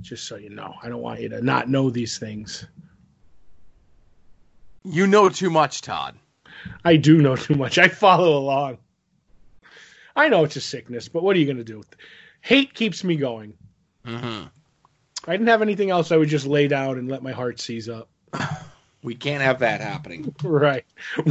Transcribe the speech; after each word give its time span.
Just 0.00 0.26
so 0.26 0.36
you 0.36 0.50
know, 0.50 0.74
I 0.82 0.88
don't 0.88 1.02
want 1.02 1.20
you 1.20 1.28
to 1.30 1.42
not 1.42 1.68
know 1.68 1.90
these 1.90 2.18
things. 2.18 2.66
You 4.84 5.06
know 5.06 5.28
too 5.28 5.50
much, 5.50 5.82
Todd. 5.82 6.16
I 6.84 6.96
do 6.96 7.18
know 7.20 7.36
too 7.36 7.54
much. 7.54 7.78
I 7.78 7.88
follow 7.88 8.38
along. 8.38 8.78
I 10.16 10.28
know 10.28 10.44
it's 10.44 10.56
a 10.56 10.60
sickness, 10.60 11.08
but 11.08 11.22
what 11.22 11.36
are 11.36 11.38
you 11.38 11.46
going 11.46 11.58
to 11.58 11.64
do? 11.64 11.82
Hate 12.40 12.74
keeps 12.74 13.04
me 13.04 13.16
going. 13.16 13.54
Mm-hmm. 14.06 14.46
I 15.26 15.32
didn't 15.32 15.48
have 15.48 15.62
anything 15.62 15.90
else, 15.90 16.10
I 16.10 16.16
would 16.16 16.28
just 16.28 16.46
lay 16.46 16.68
down 16.68 16.98
and 16.98 17.08
let 17.08 17.22
my 17.22 17.32
heart 17.32 17.60
seize 17.60 17.88
up. 17.88 18.08
We 19.02 19.14
can't 19.14 19.42
have 19.42 19.60
that 19.60 19.80
happening. 19.80 20.34
Right. 20.42 20.84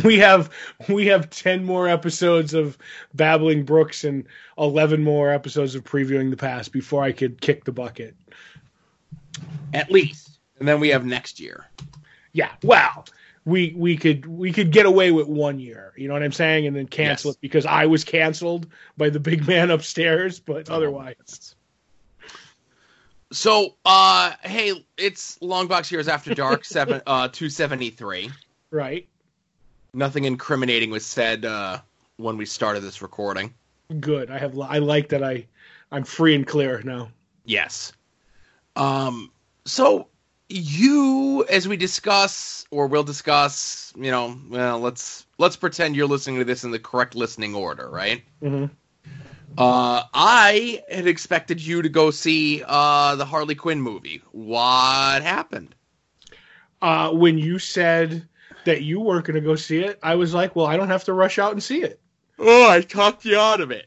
We 0.04 0.18
have 0.20 0.50
we 0.88 1.08
have 1.08 1.30
ten 1.30 1.66
more 1.66 1.88
episodes 1.88 2.54
of 2.54 2.78
babbling 3.14 3.66
Brooks 3.66 4.04
and 4.04 4.26
eleven 4.58 5.04
more 5.04 5.32
episodes 5.32 5.76
of 5.76 5.84
previewing 5.84 6.30
the 6.30 6.38
past 6.38 6.72
before 6.72 7.04
I 7.04 7.12
could 7.12 7.42
kick 7.42 7.66
the 7.66 7.72
bucket. 7.72 8.16
At 9.74 9.92
least. 9.92 10.40
And 10.60 10.68
then 10.68 10.80
we 10.80 10.90
have 10.90 11.06
next 11.06 11.40
year. 11.40 11.66
Yeah. 12.34 12.52
Well, 12.64 13.06
we 13.46 13.74
we 13.78 13.96
could 13.98 14.26
we 14.26 14.52
could 14.52 14.72
get 14.72 14.86
away 14.86 15.12
with 15.12 15.28
one 15.28 15.60
year. 15.60 15.94
You 15.96 16.08
know 16.08 16.14
what 16.14 16.24
I'm 16.24 16.32
saying? 16.32 16.68
And 16.68 16.76
then 16.76 16.88
cancel 16.88 17.30
Yes. 17.30 17.36
it 17.36 17.42
because 17.42 17.66
I 17.66 17.86
was 17.86 18.04
canceled 18.04 18.68
by 18.98 19.10
the 19.10 19.20
big 19.20 19.48
man 19.48 19.72
upstairs. 19.72 20.40
But 20.40 20.70
otherwise, 20.70 21.56
So, 23.32 23.76
uh, 23.86 24.34
hey, 24.44 24.86
it's 24.98 25.38
Longbox 25.40 25.88
Heroes 25.90 26.08
After 26.08 26.34
Dark, 26.34 26.64
seven, 26.66 27.02
uh, 27.06 27.28
273. 27.28 28.32
right? 28.72 29.08
Nothing 29.94 30.26
incriminating 30.26 30.92
was 30.92 31.06
said, 31.06 31.44
uh, 31.44 31.80
when 32.18 32.38
we 32.38 32.46
started 32.46 32.82
this 32.82 33.02
recording. 33.02 33.54
Good. 34.00 34.30
I 34.32 34.38
have 34.38 34.58
I 34.60 34.78
like 34.80 35.10
that 35.10 35.24
I 35.24 35.46
I'm 35.92 36.04
free 36.04 36.36
and 36.36 36.46
clear 36.46 36.82
now. 36.84 37.10
Yes. 37.46 37.94
Um, 38.78 39.32
so 39.66 40.08
you, 40.50 41.46
as 41.50 41.68
we 41.68 41.76
discuss, 41.76 42.66
or 42.72 42.88
will 42.88 43.04
discuss, 43.04 43.92
you 43.98 44.12
know, 44.12 44.40
well, 44.50 44.80
let's, 44.80 45.26
let's 45.38 45.58
pretend 45.58 45.96
you're 45.96 46.08
listening 46.08 46.40
to 46.40 46.46
this 46.46 46.64
in 46.64 46.72
the 46.72 46.80
correct 46.80 47.16
listening 47.16 47.56
order, 47.56 47.90
right? 47.90 48.24
Mm-hmm. 48.42 48.74
Uh, 49.58 50.04
I 50.14 50.84
had 50.90 51.08
expected 51.08 51.60
you 51.60 51.82
to 51.82 51.90
go 51.90 52.12
see 52.12 52.64
uh, 52.66 53.16
the 53.16 53.26
Harley 53.26 53.56
Quinn 53.56 53.82
movie. 53.82 54.22
What 54.32 55.24
happened? 55.24 55.74
Uh, 56.82 57.12
when 57.12 57.40
you 57.40 57.58
said 57.58 58.28
that 58.66 58.84
you 58.84 59.00
weren't 59.00 59.26
going 59.26 59.36
to 59.36 59.42
go 59.42 59.56
see 59.56 59.80
it, 59.80 59.98
I 60.04 60.16
was 60.16 60.34
like, 60.34 60.56
well, 60.56 60.68
I 60.68 60.78
don't 60.78 60.90
have 60.90 61.06
to 61.06 61.14
rush 61.14 61.40
out 61.40 61.54
and 61.54 61.64
see 61.64 61.82
it. 61.82 62.00
Oh, 62.38 62.70
I 62.70 62.82
talked 62.82 63.26
you 63.26 63.40
out 63.40 63.62
of 63.62 63.72
it. 63.72 63.87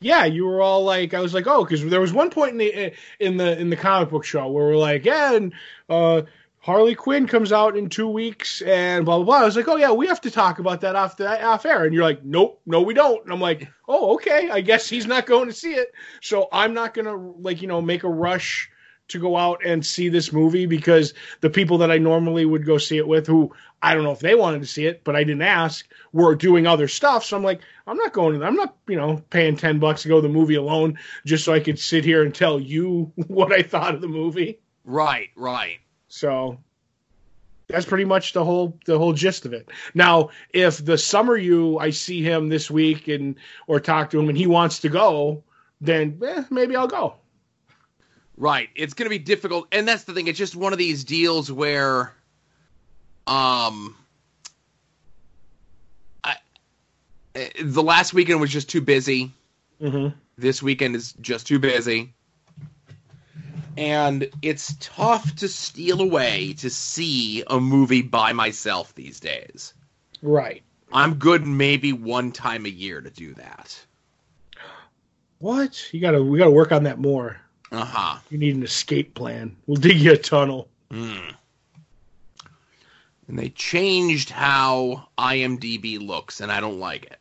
Yeah, 0.00 0.24
you 0.24 0.46
were 0.46 0.62
all 0.62 0.84
like, 0.84 1.12
I 1.12 1.20
was 1.20 1.34
like, 1.34 1.46
oh, 1.46 1.62
because 1.62 1.84
there 1.84 2.00
was 2.00 2.12
one 2.12 2.30
point 2.30 2.52
in 2.52 2.58
the 2.58 2.94
in 3.18 3.36
the 3.36 3.58
in 3.58 3.68
the 3.68 3.76
comic 3.76 4.08
book 4.08 4.24
show 4.24 4.48
where 4.48 4.66
we're 4.66 4.76
like, 4.76 5.04
yeah, 5.04 5.34
and 5.34 5.52
uh, 5.90 6.22
Harley 6.58 6.94
Quinn 6.94 7.26
comes 7.26 7.52
out 7.52 7.76
in 7.76 7.90
two 7.90 8.08
weeks, 8.08 8.62
and 8.62 9.04
blah 9.04 9.16
blah 9.16 9.24
blah. 9.24 9.36
I 9.36 9.44
was 9.44 9.56
like, 9.56 9.68
oh 9.68 9.76
yeah, 9.76 9.92
we 9.92 10.06
have 10.06 10.22
to 10.22 10.30
talk 10.30 10.58
about 10.58 10.80
that 10.82 10.96
off 10.96 11.18
the 11.18 11.44
off 11.44 11.66
air, 11.66 11.84
and 11.84 11.92
you're 11.92 12.04
like, 12.04 12.24
nope, 12.24 12.62
no, 12.64 12.80
we 12.80 12.94
don't. 12.94 13.22
And 13.24 13.32
I'm 13.32 13.40
like, 13.40 13.68
oh 13.88 14.14
okay, 14.14 14.48
I 14.48 14.62
guess 14.62 14.88
he's 14.88 15.06
not 15.06 15.26
going 15.26 15.48
to 15.48 15.54
see 15.54 15.74
it, 15.74 15.92
so 16.22 16.48
I'm 16.50 16.72
not 16.72 16.94
gonna 16.94 17.16
like 17.16 17.60
you 17.60 17.68
know 17.68 17.82
make 17.82 18.02
a 18.04 18.08
rush 18.08 18.70
to 19.10 19.18
go 19.18 19.36
out 19.36 19.64
and 19.64 19.84
see 19.84 20.08
this 20.08 20.32
movie 20.32 20.66
because 20.66 21.14
the 21.40 21.50
people 21.50 21.78
that 21.78 21.90
I 21.90 21.98
normally 21.98 22.44
would 22.44 22.66
go 22.66 22.78
see 22.78 22.98
it 22.98 23.06
with, 23.06 23.26
who 23.26 23.52
I 23.82 23.94
don't 23.94 24.04
know 24.04 24.12
if 24.12 24.20
they 24.20 24.34
wanted 24.34 24.60
to 24.60 24.66
see 24.66 24.86
it, 24.86 25.04
but 25.04 25.16
I 25.16 25.24
didn't 25.24 25.42
ask, 25.42 25.86
were 26.12 26.34
doing 26.34 26.66
other 26.66 26.88
stuff. 26.88 27.24
So 27.24 27.36
I'm 27.36 27.42
like, 27.42 27.60
I'm 27.86 27.96
not 27.96 28.12
going 28.12 28.38
to, 28.38 28.44
I'm 28.44 28.56
not, 28.56 28.76
you 28.88 28.96
know, 28.96 29.22
paying 29.30 29.56
10 29.56 29.78
bucks 29.78 30.02
to 30.02 30.08
go 30.08 30.20
to 30.20 30.26
the 30.26 30.32
movie 30.32 30.56
alone 30.56 30.98
just 31.24 31.44
so 31.44 31.52
I 31.52 31.60
could 31.60 31.78
sit 31.78 32.04
here 32.04 32.22
and 32.22 32.34
tell 32.34 32.60
you 32.60 33.12
what 33.28 33.52
I 33.52 33.62
thought 33.62 33.94
of 33.94 34.00
the 34.00 34.08
movie. 34.08 34.58
Right, 34.84 35.30
right. 35.36 35.78
So 36.08 36.58
that's 37.70 37.86
pretty 37.86 38.04
much 38.04 38.32
the 38.32 38.44
whole 38.44 38.78
the 38.84 38.98
whole 38.98 39.12
gist 39.12 39.46
of 39.46 39.52
it. 39.52 39.70
Now, 39.94 40.30
if 40.50 40.84
the 40.84 40.98
summer 40.98 41.36
you 41.36 41.78
I 41.78 41.90
see 41.90 42.22
him 42.22 42.48
this 42.48 42.70
week 42.70 43.08
and 43.08 43.36
or 43.66 43.80
talk 43.80 44.10
to 44.10 44.20
him 44.20 44.28
and 44.28 44.36
he 44.36 44.46
wants 44.46 44.80
to 44.80 44.88
go, 44.88 45.44
then 45.80 46.20
eh, 46.26 46.44
maybe 46.50 46.76
I'll 46.76 46.88
go. 46.88 47.14
Right. 48.40 48.70
It's 48.74 48.94
going 48.94 49.04
to 49.04 49.10
be 49.10 49.18
difficult. 49.18 49.68
And 49.70 49.86
that's 49.86 50.04
the 50.04 50.14
thing. 50.14 50.26
It's 50.26 50.38
just 50.38 50.56
one 50.56 50.72
of 50.72 50.78
these 50.78 51.04
deals 51.04 51.52
where, 51.52 52.14
um, 53.26 53.94
I, 56.24 56.36
eh, 57.34 57.50
the 57.62 57.82
last 57.82 58.14
weekend 58.14 58.40
was 58.40 58.48
just 58.48 58.70
too 58.70 58.80
busy. 58.80 59.30
Mm-hmm. 59.78 60.16
This 60.38 60.62
weekend 60.62 60.96
is 60.96 61.12
just 61.20 61.46
too 61.46 61.58
busy. 61.58 62.14
And 63.76 64.30
it's 64.40 64.74
tough 64.80 65.36
to 65.36 65.46
steal 65.46 66.00
away 66.00 66.54
to 66.54 66.70
see 66.70 67.44
a 67.46 67.60
movie 67.60 68.00
by 68.00 68.32
myself 68.32 68.94
these 68.94 69.20
days. 69.20 69.74
Right. 70.22 70.62
I'm 70.94 71.16
good 71.16 71.46
maybe 71.46 71.92
one 71.92 72.32
time 72.32 72.64
a 72.64 72.70
year 72.70 73.02
to 73.02 73.10
do 73.10 73.34
that. 73.34 73.78
What? 75.40 75.92
You 75.92 76.00
gotta 76.00 76.22
we 76.22 76.38
gotta 76.38 76.50
work 76.50 76.72
on 76.72 76.84
that 76.84 76.98
more. 76.98 77.38
Uh 77.72 77.84
huh. 77.84 78.18
You 78.30 78.38
need 78.38 78.56
an 78.56 78.62
escape 78.62 79.14
plan. 79.14 79.56
We'll 79.66 79.76
dig 79.76 79.98
you 79.98 80.12
a 80.12 80.16
tunnel. 80.16 80.68
Mm. 80.90 81.34
And 83.28 83.38
they 83.38 83.50
changed 83.50 84.30
how 84.30 85.08
IMDb 85.16 86.04
looks, 86.04 86.40
and 86.40 86.50
I 86.50 86.60
don't 86.60 86.80
like 86.80 87.04
it. 87.04 87.18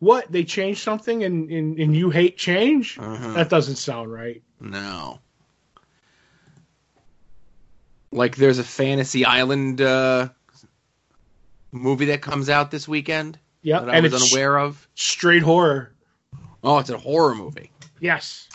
What? 0.00 0.32
They 0.32 0.42
changed 0.44 0.80
something 0.82 1.22
and, 1.24 1.48
and, 1.50 1.78
and 1.78 1.94
you 1.94 2.10
hate 2.10 2.36
change? 2.36 2.98
Uh-huh. 2.98 3.32
That 3.34 3.48
doesn't 3.48 3.76
sound 3.76 4.12
right. 4.12 4.42
No. 4.58 5.20
Like 8.12 8.36
there's 8.36 8.58
a 8.58 8.64
Fantasy 8.64 9.24
Island 9.24 9.80
uh, 9.80 10.30
movie 11.70 12.06
that 12.06 12.22
comes 12.22 12.48
out 12.50 12.70
this 12.70 12.88
weekend 12.88 13.38
Yep. 13.62 13.84
that 13.86 13.94
I 13.94 14.00
was 14.00 14.14
unaware 14.14 14.58
of. 14.58 14.88
straight 14.94 15.42
horror. 15.42 15.92
Oh, 16.64 16.78
it's 16.78 16.90
a 16.90 16.98
horror 16.98 17.34
movie. 17.34 17.70
Yes. 18.00 18.48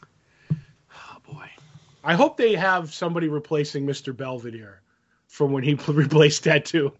I 2.05 2.13
hope 2.13 2.37
they 2.37 2.53
have 2.53 2.93
somebody 2.93 3.29
replacing 3.29 3.87
Mr. 3.87 4.15
Belvedere 4.15 4.81
from 5.27 5.51
when 5.51 5.63
he 5.63 5.73
replaced 5.87 6.43
Tattoo. 6.43 6.93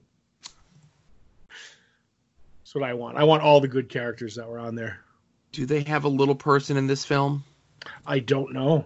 That's 1.48 2.74
what 2.74 2.84
I 2.84 2.96
want. 2.96 3.16
I 3.16 3.24
want 3.24 3.44
all 3.44 3.62
the 3.62 3.68
good 3.68 3.88
characters 3.88 4.36
that 4.36 4.50
were 4.50 4.58
on 4.58 4.74
there. 4.74 5.00
Do 5.52 5.68
they 5.68 5.84
have 5.84 6.06
a 6.06 6.10
little 6.10 6.36
person 6.36 6.76
in 6.76 6.88
this 6.88 7.06
film? 7.06 7.44
I 8.06 8.18
don't 8.18 8.52
know. 8.52 8.86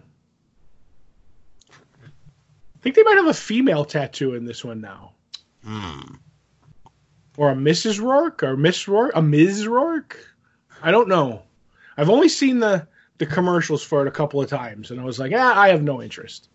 I 1.72 2.81
think 2.81 2.96
they 2.96 3.03
might 3.03 3.18
have 3.18 3.28
a 3.28 3.34
female 3.34 3.85
tattoo 3.85 4.35
in 4.35 4.46
this 4.46 4.63
one 4.63 4.81
now. 4.81 5.13
Hmm. 5.66 6.16
Or 7.38 7.52
a 7.52 7.56
Mrs. 7.56 8.02
Rourke 8.02 8.44
or 8.44 8.58
Miss 8.58 8.88
Rourke, 8.88 9.13
a 9.16 9.22
Ms. 9.22 9.68
Rourke. 9.68 10.18
I 10.81 10.91
don't 10.91 11.08
know. 11.08 11.44
I've 11.97 12.09
only 12.09 12.29
seen 12.29 12.59
the 12.59 12.88
the 13.19 13.25
commercials 13.25 13.84
for 13.84 14.02
it 14.02 14.07
a 14.07 14.12
couple 14.12 14.41
of 14.41 14.50
times, 14.50 14.91
and 14.91 15.00
I 15.00 15.03
was 15.03 15.19
like, 15.19 15.31
ah, 15.35 15.59
I 15.59 15.69
have 15.69 15.84
no 15.84 16.02
interest. 16.02 16.50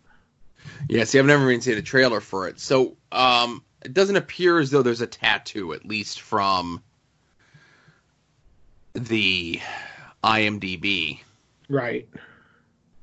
Yeah, 0.89 1.03
see, 1.03 1.19
I've 1.19 1.25
never 1.25 1.49
even 1.49 1.61
seen 1.61 1.77
a 1.77 1.81
trailer 1.81 2.19
for 2.19 2.47
it. 2.47 2.59
So, 2.59 2.97
um, 3.11 3.63
it 3.83 3.93
doesn't 3.93 4.15
appear 4.15 4.59
as 4.59 4.71
though 4.71 4.81
there's 4.81 5.01
a 5.01 5.07
tattoo, 5.07 5.73
at 5.73 5.85
least 5.85 6.21
from 6.21 6.81
the 8.93 9.61
IMDb. 10.23 11.19
Right. 11.69 12.07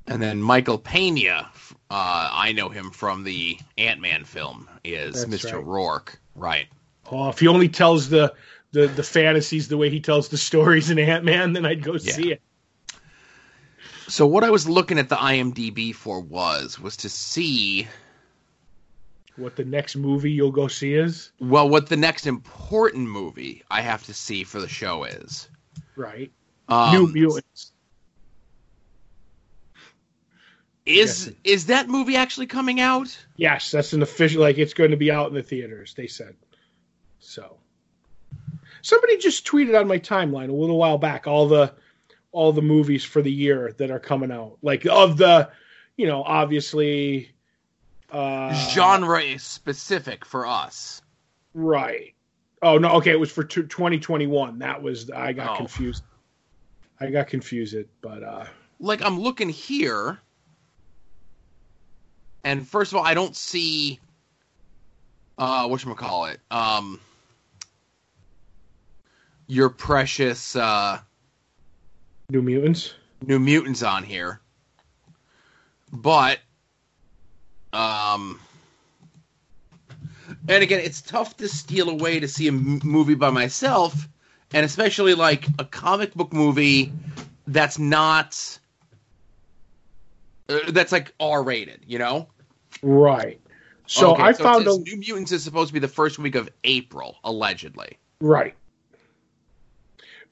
And 0.09 0.21
then 0.21 0.43
Michael 0.43 0.79
Pena, 0.79 1.49
uh, 1.89 2.29
I 2.33 2.53
know 2.53 2.69
him 2.69 2.91
from 2.91 3.23
the 3.23 3.59
Ant 3.79 4.01
Man 4.01 4.25
film, 4.25 4.69
is 4.83 5.25
That's 5.25 5.45
Mr. 5.45 5.55
right. 5.55 5.65
Rourke. 5.65 6.19
Right. 6.35 6.67
Oh, 7.11 7.29
if 7.29 7.39
he 7.39 7.47
only 7.47 7.69
tells 7.69 8.09
the 8.09 8.35
the 8.73 8.89
the 8.89 9.03
fantasies 9.03 9.69
the 9.69 9.77
way 9.77 9.91
he 9.91 10.01
tells 10.01 10.29
the 10.29 10.39
stories 10.39 10.91
in 10.91 10.99
Ant 10.99 11.25
Man, 11.25 11.53
then 11.53 11.65
I'd 11.65 11.83
go 11.83 11.93
Yeah. 11.93 11.99
see 11.99 12.33
it. 12.33 12.43
So 14.13 14.27
what 14.27 14.45
I 14.45 14.51
was 14.51 14.69
looking 14.69 14.99
at 14.99 15.09
the 15.09 15.17
IMDb 15.17 15.95
for 15.95 16.21
was 16.21 16.79
was 16.79 16.99
to 16.99 17.09
see 17.09 17.89
What 19.37 19.57
the 19.57 19.65
next 19.65 19.97
movie 19.97 20.31
you'll 20.31 20.53
go 20.53 20.69
see 20.69 20.93
is? 20.93 21.33
well 21.41 21.67
what 21.67 21.89
the 21.89 21.97
next 21.97 22.27
important 22.27 23.09
movie 23.09 23.63
I 23.71 23.81
have 23.81 24.05
to 24.05 24.13
see 24.13 24.45
for 24.45 24.61
the 24.61 24.69
show 24.69 25.05
is. 25.05 25.49
Right. 25.97 26.31
Um, 26.69 26.93
New 26.93 27.07
Mutants. 27.11 27.73
Is 30.85 31.33
is 31.43 31.65
that 31.67 31.89
movie 31.89 32.17
actually 32.17 32.49
coming 32.49 32.81
out? 32.81 33.19
Yes, 33.37 33.71
that's 33.71 33.95
an 33.95 34.03
official. 34.03 34.43
Like 34.43 34.59
it's 34.59 34.75
going 34.75 34.91
to 34.91 34.99
be 34.99 35.11
out 35.11 35.29
in 35.29 35.35
the 35.35 35.43
theaters. 35.43 35.95
They 35.95 36.07
said. 36.07 36.37
So. 37.19 37.57
Somebody 38.83 39.17
just 39.17 39.47
tweeted 39.47 39.81
on 39.81 39.89
my 39.89 39.99
timeline 39.99 40.51
a 40.51 40.53
little 40.53 40.77
while 40.77 40.99
back 40.99 41.27
all 41.27 41.49
the 41.49 41.73
all 42.33 42.53
the 42.53 42.63
movies 42.63 43.05
for 43.05 43.23
the 43.23 43.31
year 43.31 43.73
that 43.79 43.91
are 43.91 44.01
coming 44.01 44.33
out. 44.33 44.59
Like 44.63 44.85
of 44.87 45.17
the, 45.17 45.51
you 45.97 46.07
know, 46.07 46.23
obviously. 46.23 47.31
Uh, 48.11 48.53
Genre 48.71 49.39
specific 49.39 50.25
for 50.25 50.47
us. 50.47 51.01
Right. 51.55 52.15
Oh 52.63 52.79
no. 52.79 52.93
Okay, 52.97 53.11
it 53.11 53.21
was 53.21 53.31
for 53.33 53.45
t- 53.45 53.63
2021. 53.63 54.59
That 54.59 54.83
was 54.83 55.11
I 55.11 55.33
got 55.33 55.51
Oh. 55.51 55.57
confused. 55.57 56.03
I 57.01 57.11
got 57.11 57.27
confused. 57.29 57.77
But 58.01 58.23
uh, 58.23 58.45
Like 58.81 59.03
I'm 59.03 59.19
looking 59.21 59.49
here 59.49 60.19
And 62.45 62.67
first 62.67 62.93
of 62.93 62.99
all, 62.99 63.05
I 63.05 63.15
don't 63.15 63.37
see 63.37 64.01
uh 65.39 65.67
what 65.67 65.81
call 65.97 66.27
it 66.27 66.41
um 66.51 67.01
your 69.47 69.71
precious 69.71 70.55
uh 70.55 70.99
New 72.33 72.41
Mutants. 72.41 72.95
New 73.27 73.39
Mutants 73.39 73.83
on 73.83 74.03
here, 74.05 74.41
but 75.93 76.39
um. 77.75 78.41
And 80.49 80.63
again, 80.63 80.81
it's 80.81 81.03
tough 81.03 81.37
to 81.37 81.49
steal 81.49 81.91
away 81.91 82.19
to 82.19 82.27
see 82.27 82.49
a 82.49 82.53
m- 82.53 82.81
movie 82.83 83.15
by 83.15 83.29
myself, 83.31 84.09
and 84.55 84.65
especially 84.65 85.15
like 85.15 85.47
a 85.59 85.65
comic 85.65 86.15
book 86.15 86.33
movie 86.33 86.91
that's 87.47 87.79
not 87.79 88.59
uh, 90.49 90.71
that's 90.71 90.91
like 90.91 91.15
R 91.21 91.43
rated, 91.43 91.83
you 91.87 91.99
know. 91.99 92.29
Right. 92.83 93.41
So 93.87 94.13
Okay, 94.13 94.23
I 94.23 94.31
it 94.31 94.37
found 94.39 94.67
a 94.67 94.77
New 94.79 94.97
Mutants 94.97 95.33
is 95.33 95.45
supposed 95.45 95.69
to 95.69 95.75
be 95.75 95.81
the 95.81 95.89
first 95.89 96.19
week 96.19 96.35
of 96.35 96.49
April, 96.65 97.19
allegedly. 97.25 97.99
right. 98.21 98.55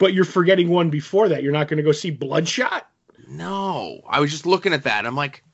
But 0.01 0.15
you're 0.15 0.25
forgetting 0.25 0.71
one 0.71 0.89
before 0.89 1.29
that. 1.29 1.43
You're 1.43 1.53
not 1.53 1.69
going 1.69 1.77
to 1.77 1.83
go 1.83 1.93
see 1.93 2.11
Bloodshot. 2.11 2.89
No, 3.29 4.01
I 4.09 4.19
was 4.19 4.31
just 4.31 4.47
looking 4.47 4.73
at 4.73 4.83
that. 4.85 5.05
I'm 5.05 5.15
like, 5.15 5.45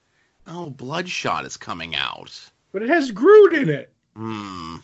oh, 0.47 0.71
Bloodshot 0.71 1.45
is 1.45 1.57
coming 1.57 1.97
out. 1.97 2.33
But 2.71 2.83
it 2.83 2.89
has 2.89 3.11
Groot 3.11 3.55
in 3.55 3.69
it. 3.69 3.93
Hmm. 4.15 4.77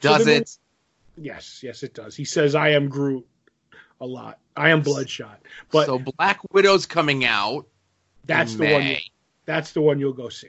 Does 0.00 0.24
then- 0.24 0.42
it? 0.42 0.56
Yes, 1.18 1.60
yes, 1.62 1.82
it 1.82 1.92
does. 1.92 2.16
He 2.16 2.24
says, 2.24 2.54
"I 2.54 2.70
am 2.70 2.88
Groot." 2.88 3.26
A 4.00 4.06
lot. 4.06 4.38
I 4.56 4.70
am 4.70 4.80
Bloodshot. 4.80 5.42
But 5.70 5.84
so 5.84 5.98
Black 5.98 6.40
Widow's 6.52 6.86
coming 6.86 7.26
out. 7.26 7.66
that's 8.24 8.54
the 8.54 8.72
one. 8.72 8.84
May. 8.84 9.02
That's 9.44 9.72
the 9.72 9.82
one 9.82 10.00
you'll 10.00 10.14
go 10.14 10.30
see. 10.30 10.48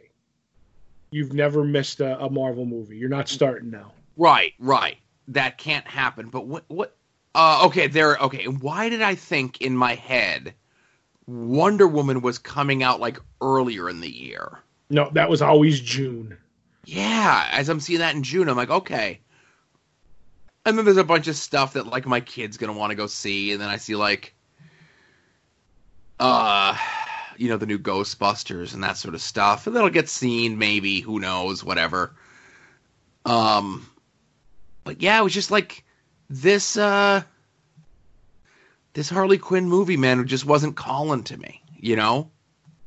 You've 1.10 1.34
never 1.34 1.66
missed 1.66 2.00
a, 2.00 2.18
a 2.24 2.30
Marvel 2.30 2.66
movie. 2.66 2.96
You're 2.96 3.10
not 3.10 3.28
starting 3.28 3.70
now. 3.70 3.92
Right, 4.16 4.54
right. 4.60 4.98
That 5.28 5.58
can't 5.58 5.86
happen. 5.86 6.30
But 6.30 6.48
what? 6.48 6.64
What? 6.70 6.96
Uh, 7.34 7.64
okay, 7.66 7.88
there. 7.88 8.18
Okay, 8.18 8.46
why 8.46 8.90
did 8.90 9.02
I 9.02 9.16
think 9.16 9.62
in 9.62 9.76
my 9.76 9.96
head 9.96 10.54
Wonder 11.26 11.88
Woman 11.88 12.22
was 12.22 12.38
coming 12.38 12.84
out 12.84 13.00
like 13.00 13.20
earlier 13.42 13.90
in 13.90 14.02
the 14.02 14.12
year? 14.12 14.60
No, 14.90 15.10
that 15.14 15.30
was 15.30 15.42
always 15.42 15.80
June. 15.80 16.38
Yeah, 16.86 17.48
as 17.52 17.70
I'm 17.70 17.80
seeing 17.80 18.00
that 18.00 18.16
in 18.16 18.24
June, 18.24 18.50
I'm 18.50 18.58
like, 18.58 18.70
okay. 18.70 19.22
And 20.66 20.78
then 20.78 20.86
there's 20.86 20.98
a 20.98 21.04
bunch 21.04 21.28
of 21.28 21.36
stuff 21.36 21.74
that 21.74 21.88
like 21.88 22.06
my 22.06 22.20
kid's 22.20 22.58
gonna 22.58 22.74
want 22.74 22.92
to 22.92 22.96
go 22.96 23.08
see, 23.08 23.54
and 23.54 23.62
then 23.62 23.70
I 23.70 23.78
see 23.78 23.96
like, 23.96 24.36
uh, 26.20 26.78
you 27.38 27.48
know, 27.48 27.58
the 27.58 27.66
new 27.66 27.80
Ghostbusters 27.80 28.74
and 28.74 28.84
that 28.84 28.98
sort 28.98 29.16
of 29.16 29.22
stuff, 29.22 29.68
and 29.68 29.76
that'll 29.76 29.90
get 29.90 30.10
seen 30.10 30.58
maybe, 30.58 31.00
who 31.00 31.20
knows, 31.20 31.64
whatever. 31.64 32.14
Um, 33.26 33.90
but 34.84 35.02
yeah, 35.02 35.20
it 35.20 35.24
was 35.24 35.34
just 35.34 35.52
like 35.52 35.86
this, 36.32 36.78
uh, 36.78 37.22
this 38.94 39.10
Harley 39.10 39.38
Quinn 39.38 39.68
movie, 39.68 39.98
man, 39.98 40.18
who 40.18 40.26
just 40.26 40.46
wasn't 40.46 40.76
calling 40.76 41.24
to 41.24 41.38
me, 41.38 41.62
you 41.78 41.96
know. 41.96 42.30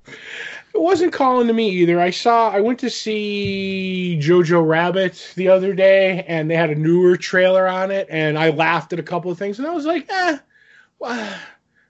It 0.06 0.80
wasn't 0.80 1.12
calling 1.12 1.46
to 1.46 1.52
me 1.52 1.70
either. 1.70 2.00
I 2.00 2.10
saw 2.10 2.50
I 2.50 2.60
went 2.60 2.80
to 2.80 2.90
see 2.90 4.18
Jojo 4.20 4.66
Rabbit 4.66 5.32
the 5.36 5.48
other 5.48 5.72
day 5.72 6.24
and 6.26 6.50
they 6.50 6.56
had 6.56 6.70
a 6.70 6.74
newer 6.74 7.16
trailer 7.16 7.68
on 7.68 7.90
it 7.90 8.08
and 8.10 8.36
I 8.36 8.50
laughed 8.50 8.92
at 8.92 8.98
a 8.98 9.02
couple 9.04 9.30
of 9.30 9.38
things 9.38 9.58
and 9.58 9.68
I 9.68 9.72
was 9.72 9.86
like, 9.86 10.06
eh, 10.10 10.38
well, 10.98 11.38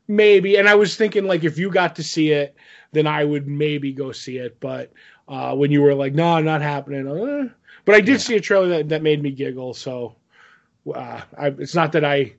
maybe. 0.06 0.56
And 0.56 0.68
I 0.68 0.74
was 0.74 0.96
thinking 0.96 1.24
like 1.24 1.44
if 1.44 1.56
you 1.58 1.70
got 1.70 1.96
to 1.96 2.02
see 2.02 2.30
it, 2.32 2.54
then 2.92 3.06
I 3.06 3.24
would 3.24 3.48
maybe 3.48 3.92
go 3.92 4.12
see 4.12 4.36
it. 4.36 4.60
But 4.60 4.92
uh, 5.28 5.54
when 5.56 5.70
you 5.70 5.80
were 5.82 5.94
like, 5.94 6.12
no, 6.12 6.38
not 6.40 6.60
happening. 6.60 7.08
Uh, 7.08 7.48
but 7.86 7.94
I 7.94 8.00
did 8.00 8.12
Yeah. 8.12 8.18
see 8.18 8.36
a 8.36 8.40
trailer 8.40 8.68
that, 8.68 8.90
that 8.90 9.02
made 9.02 9.22
me 9.22 9.30
giggle. 9.30 9.72
So 9.72 10.14
uh, 10.92 11.20
I, 11.36 11.46
it's 11.58 11.74
not 11.74 11.92
that 11.92 12.04
I, 12.04 12.34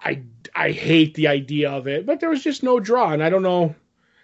I, 0.00 0.22
I 0.54 0.70
hate 0.72 1.14
the 1.14 1.28
idea 1.28 1.70
of 1.70 1.86
it, 1.86 2.06
but 2.06 2.20
there 2.20 2.30
was 2.30 2.42
just 2.42 2.62
no 2.62 2.80
draw. 2.80 3.12
And 3.12 3.22
I 3.22 3.30
don't 3.30 3.42
know. 3.42 3.74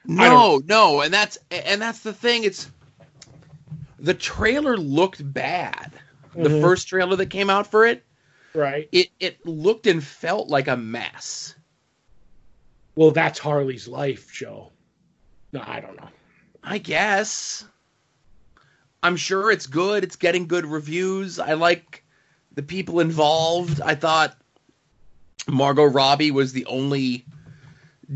No, 0.05 0.61
no, 0.65 1.03
and 1.03 1.13
that's 1.13 1.37
and 1.51 1.83
that's 1.83 2.01
the 2.01 2.15
thing. 2.15 2.45
It's 2.45 2.71
the 3.99 4.15
trailer 4.15 4.77
looked 4.77 5.21
bad. 5.33 5.93
The 6.35 6.49
Mhm. 6.49 6.61
first 6.63 6.89
trailer 6.89 7.17
that 7.17 7.27
came 7.27 7.51
out 7.51 7.67
for 7.67 7.85
it, 7.87 8.05
Right. 8.55 8.89
it 8.93 9.09
it 9.21 9.45
looked 9.45 9.87
and 9.87 10.03
felt 10.03 10.49
like 10.49 10.69
a 10.69 10.77
mess. 10.77 11.55
Well, 12.95 13.11
that's 13.11 13.39
Harley's 13.39 13.87
life, 13.87 14.33
Joe. 14.33 14.73
No, 15.53 15.63
I 15.67 15.81
don't 15.81 15.97
know. 15.97 16.09
I 16.63 16.79
guess. 16.79 17.65
I'm 19.03 19.17
sure 19.17 19.51
it's 19.51 19.67
good. 19.67 20.05
It's 20.05 20.17
getting 20.17 20.47
good 20.47 20.67
reviews. 20.67 21.39
I 21.39 21.53
like 21.53 22.05
the 22.59 22.63
people 22.65 22.99
involved. 22.99 23.81
I 23.81 23.95
thought 23.95 24.37
Margot 25.47 25.85
Robbie 25.85 26.33
was 26.33 26.53
the 26.53 26.67
only 26.67 27.25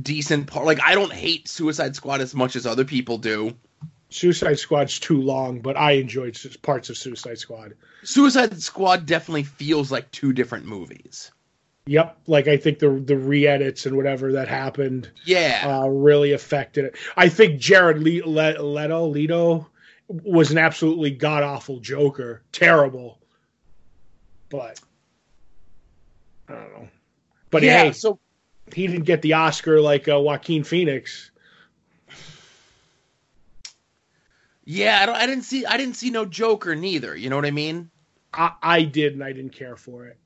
decent 0.03 0.49
part. 0.49 0.67
Like 0.67 0.81
I 0.85 0.97
don't 0.97 1.12
hate 1.12 1.47
Suicide 1.47 1.94
Squad 1.94 2.21
as 2.21 2.35
much 2.35 2.56
as 2.56 2.67
other 2.67 2.85
people 2.85 3.19
do. 3.19 3.55
Suicide 4.11 4.59
Squad's 4.59 4.99
too 4.99 5.23
long, 5.23 5.61
but 5.61 5.77
I 5.77 5.93
enjoyed 5.93 6.37
parts 6.62 6.91
of 6.91 6.97
Suicide 6.99 7.39
Squad. 7.39 7.75
Suicide 8.03 8.61
Squad 8.61 9.06
definitely 9.06 9.44
feels 9.44 9.93
like 9.93 10.11
two 10.11 10.33
different 10.33 10.67
movies. 10.67 11.31
Yep, 11.87 12.19
like 12.27 12.49
I 12.49 12.56
think 12.56 12.81
the 12.81 12.91
the 12.91 13.17
re-edits 13.17 13.87
and 13.87 13.97
whatever 13.97 14.33
that 14.33 14.49
happened 14.49 15.09
Yeah. 15.25 15.62
uh, 15.85 15.87
really 15.87 16.33
affected 16.33 16.87
it. 16.87 16.97
I 17.17 17.29
think 17.29 17.61
Jared 17.61 18.00
Le- 18.03 18.27
Le- 18.29 18.61
Leto 18.61 19.06
Leto 19.06 19.69
was 20.09 20.50
an 20.50 20.59
absolutely 20.59 21.12
god 21.12 21.44
awful 21.44 21.79
Joker, 21.79 22.43
terrible. 22.50 23.21
But 24.52 24.78
I 26.46 26.52
don't 26.52 26.72
know. 26.75 26.88
But 27.50 27.62
yeah, 27.62 27.84
hey, 27.84 27.93
so 27.93 28.19
he 28.72 28.87
didn't 28.87 29.06
get 29.06 29.22
the 29.22 29.32
Oscar 29.32 29.81
like 29.81 30.08
uh, 30.08 30.20
Joaquin 30.20 30.62
Phoenix. 30.62 31.31
yeah, 34.64 35.00
I, 35.00 35.06
don't, 35.06 35.16
I 35.16 35.26
didn't 35.26 35.44
see 35.44 35.64
I 35.64 35.78
didn't 35.78 35.96
see 35.96 36.10
no 36.10 36.26
Joker 36.26 36.76
neither. 36.76 37.16
You 37.16 37.31
know 37.31 37.37
what 37.37 37.46
I 37.46 37.50
mean? 37.50 37.90
I, 38.34 38.52
I 38.62 38.82
did, 38.82 39.14
and 39.14 39.25
I 39.25 39.32
didn't 39.32 39.54
care 39.54 39.76
for 39.76 40.06
it. 40.06 40.19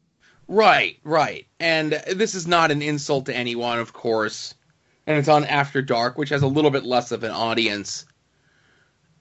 Right, 0.48 0.98
right. 1.04 1.46
And 1.60 1.92
this 1.92 2.34
is 2.34 2.48
not 2.48 2.72
an 2.72 2.82
insult 2.82 3.26
to 3.26 3.36
anyone, 3.36 3.78
of 3.78 3.92
course. 3.92 4.54
And 5.06 5.16
it's 5.16 5.28
on 5.28 5.44
After 5.44 5.82
Dark, 5.82 6.18
which 6.18 6.30
has 6.30 6.42
a 6.42 6.48
little 6.48 6.72
bit 6.72 6.84
less 6.84 7.12
of 7.12 7.22
an 7.22 7.30
audience. 7.30 8.06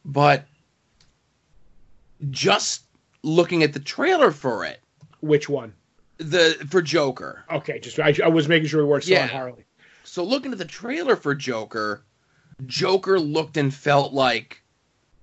But 0.03 0.45
just 2.31 2.81
looking 3.21 3.61
at 3.61 3.73
the 3.73 3.79
trailer 3.79 4.31
for 4.31 4.65
it, 4.65 4.79
Which 5.25 5.49
one? 5.49 5.73
the 6.17 6.65
for 6.69 6.81
Joker. 6.81 7.43
Okay, 7.51 7.79
just 7.79 7.99
I, 7.99 8.15
I 8.23 8.27
was 8.27 8.47
making 8.47 8.67
sure 8.67 8.83
we 8.83 8.89
weren't 8.89 9.03
still 9.03 9.21
on 9.21 9.27
Harley. 9.27 9.65
So 10.03 10.23
looking 10.23 10.51
at 10.51 10.57
the 10.57 10.65
trailer 10.65 11.15
for 11.15 11.35
Joker, 11.35 12.03
Joker 12.65 13.19
looked 13.19 13.57
and 13.57 13.73
felt 13.73 14.13
like 14.13 14.61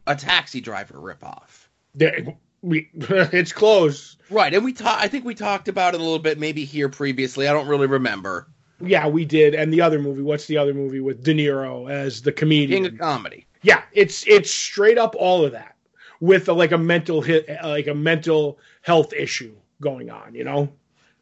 a 0.07 0.15
taxi 0.15 0.61
driver 0.61 0.95
ripoff. 0.99 1.67
There, 1.95 2.37
we, 2.63 2.91
it's 2.95 3.53
close. 3.53 4.17
Right, 4.29 4.53
and 4.53 4.65
we 4.65 4.73
ta- 4.73 4.99
I 5.01 5.09
think 5.09 5.25
we 5.25 5.35
talked 5.35 5.69
about 5.69 5.95
it 5.95 6.01
a 6.01 6.03
little 6.03 6.19
bit 6.19 6.39
maybe 6.39 6.65
here 6.65 6.89
previously. 6.89 7.49
I 7.49 7.53
don't 7.53 7.69
really 7.69 7.87
remember. 7.87 8.49
Yeah, 8.81 9.07
we 9.07 9.25
did. 9.25 9.55
And 9.55 9.73
the 9.73 9.81
other 9.81 10.01
movie, 10.01 10.23
what's 10.23 10.47
the 10.47 10.59
other 10.59 10.75
movie 10.75 11.01
with 11.01 11.23
De 11.23 11.33
Niro 11.33 11.91
as 11.91 12.23
the 12.23 12.33
comedian? 12.33 12.85
King 12.85 12.93
of 12.93 12.99
comedy. 12.99 13.47
yeah, 13.63 13.83
it's 13.93 14.27
it's 14.27 14.51
straight 14.51 14.99
up 14.99 15.15
all 15.19 15.45
of 15.45 15.53
that 15.53 15.77
with 16.21 16.49
a, 16.49 16.53
like 16.53 16.73
a 16.73 16.79
mental 16.79 17.21
hit, 17.21 17.49
like 17.63 17.87
a 17.87 17.95
mental 17.95 18.59
health 18.83 19.13
issue 19.13 19.55
going 19.81 20.11
on. 20.11 20.35
You 20.35 20.45
know? 20.45 20.73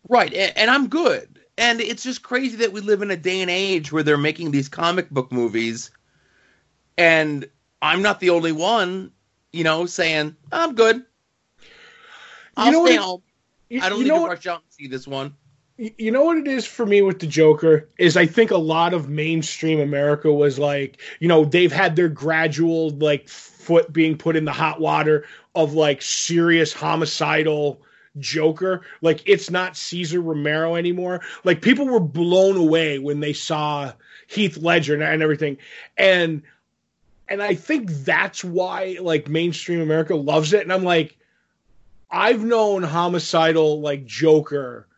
Right, 0.09 0.33
and, 0.35 0.71
I'm 0.71 0.89
good. 0.89 1.41
And 1.59 1.81
it's 1.81 2.03
just 2.03 2.23
crazy 2.23 2.57
that 2.57 2.73
we 2.73 2.81
live 2.81 3.03
in 3.03 3.11
a 3.11 3.17
day 3.17 3.43
and 3.43 3.51
age 3.51 3.93
where 3.93 4.03
they're 4.03 4.17
making 4.17 4.51
these 4.51 4.69
comic 4.69 5.11
book 5.11 5.31
movies, 5.31 5.91
and 6.97 7.47
I'm 7.83 8.03
not 8.03 8.19
the 8.21 8.31
only 8.31 8.53
one, 8.53 9.13
you 9.53 9.65
know, 9.65 9.85
saying 9.87 10.37
I'm 10.51 10.75
good. 10.75 11.05
I'll 12.57 12.73
know 12.73 12.81
what 12.81 12.89
stay 12.89 12.97
home. 12.97 13.23
You, 13.69 13.81
I 13.83 13.89
don't 13.89 14.01
need 14.01 14.09
know 14.09 14.25
to 14.25 14.31
rush 14.31 14.47
out 14.47 14.63
and 14.63 14.73
see 14.73 14.89
this 14.89 15.07
one. 15.07 15.35
you 15.77 16.11
know 16.11 16.25
what 16.25 16.39
it 16.39 16.49
is 16.49 16.67
for 16.67 16.87
me 16.87 17.03
with 17.03 17.21
the 17.21 17.27
Joker 17.27 17.89
is 17.99 18.17
I 18.17 18.27
think 18.27 18.51
a 18.51 18.59
lot 18.59 18.95
of 18.95 19.09
mainstream 19.09 19.81
America 19.81 20.33
was 20.33 20.59
like, 20.59 21.01
you 21.21 21.29
know, 21.29 21.45
they've 21.45 21.73
had 21.73 21.95
their 21.95 22.09
gradual 22.09 22.91
like 22.91 23.29
foot 23.61 23.93
being 23.93 24.17
put 24.17 24.37
in 24.37 24.45
the 24.45 24.53
hot 24.53 24.81
water 24.81 25.25
of 25.55 25.75
like 25.75 26.03
serious 26.03 26.73
homicidal 26.73 27.81
Joker. 28.19 28.83
Like 29.01 29.23
it's 29.27 29.51
not 29.51 29.77
Cesar 29.77 30.21
Romero 30.21 30.77
anymore. 30.77 31.21
Like 31.45 31.63
people 31.63 31.87
were 31.87 32.01
blown 32.01 32.57
away 32.57 32.99
when 32.99 33.21
they 33.21 33.33
saw 33.33 33.93
Heath 34.27 34.57
Ledger 34.57 34.95
and, 34.95 35.03
and 35.03 35.23
everything. 35.23 35.59
And 35.97 36.43
and 37.29 37.43
I 37.43 37.55
think 37.55 37.91
that's 37.91 38.43
why 38.43 38.97
like 39.01 39.29
mainstream 39.29 39.81
America 39.81 40.17
loves 40.17 40.53
it. 40.53 40.63
And 40.63 40.73
I'm 40.73 40.85
like, 40.85 41.17
I've 42.11 42.43
known 42.43 42.83
homicidal 42.83 43.81
like 43.81 44.05
Joker 44.05 44.89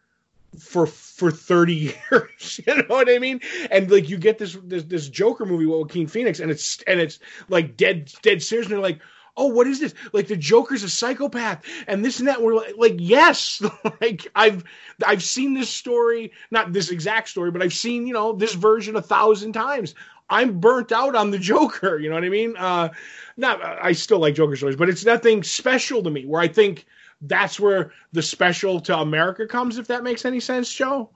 for 0.59 0.87
for 1.23 1.31
30 1.31 1.75
years. 2.11 2.61
you 2.67 2.75
know 2.75 2.85
what 2.89 3.09
I 3.09 3.19
mean? 3.19 3.41
And 3.71 3.89
like 3.91 4.09
you 4.09 4.19
get 4.19 4.39
this 4.39 4.59
this, 4.65 4.83
this 4.85 5.09
Joker 5.09 5.47
movie 5.47 5.67
with 5.67 5.79
Joaquin 5.79 6.09
Phoenix, 6.09 6.41
and 6.41 6.51
it's 6.51 6.83
and 6.83 6.99
it's 6.99 7.21
like 7.49 7.77
dead 7.77 8.13
dead 8.23 8.43
serious, 8.43 8.67
and 8.67 8.73
they're 8.73 8.81
like. 8.83 9.01
Oh, 9.35 9.47
what 9.47 9.67
is 9.67 9.81
this? 9.81 9.95
Like 10.13 10.27
the 10.29 10.37
Joker's 10.37 10.83
a 10.83 10.91
psychopath, 10.91 11.65
and 11.87 12.05
this 12.05 12.19
and 12.19 12.29
that. 12.29 12.43
We're 12.43 12.55
like, 12.55 12.75
like 12.77 12.97
yes, 12.99 13.63
like 14.03 14.29
I've 14.35 14.63
I've 15.07 15.23
seen 15.23 15.55
this 15.55 15.71
story, 15.71 16.33
not 16.51 16.75
this 16.75 16.91
exact 16.91 17.31
story, 17.31 17.51
but 17.51 17.63
I've 17.63 17.73
seen 17.73 18.07
you 18.07 18.13
know 18.13 18.35
this 18.35 18.53
version 18.53 18.95
a 18.95 19.01
thousand 19.01 19.55
times. 19.55 19.95
I'm 20.29 20.61
burnt 20.61 20.93
out 20.93 21.17
on 21.17 21.31
the 21.31 21.39
Joker. 21.39 21.99
You 21.99 22.11
know 22.11 22.17
what 22.17 22.25
I 22.25 22.29
mean? 22.29 22.59
Uh, 22.59 22.91
not 23.39 23.63
I 23.63 23.93
still 23.93 24.19
like 24.19 24.35
Joker 24.35 24.55
stories, 24.55 24.77
but 24.77 24.91
it's 24.91 25.07
nothing 25.07 25.43
special 25.43 26.03
to 26.03 26.11
me. 26.11 26.27
Where 26.27 26.43
I 26.43 26.49
think 26.49 26.85
that's 27.23 27.59
where 27.59 27.93
the 28.13 28.23
special 28.23 28.81
to 28.81 28.99
America 28.99 29.47
comes, 29.47 29.79
if 29.79 29.87
that 29.89 30.03
makes 30.03 30.25
any 30.25 30.41
sense, 30.41 30.73
Joe. 30.73 31.11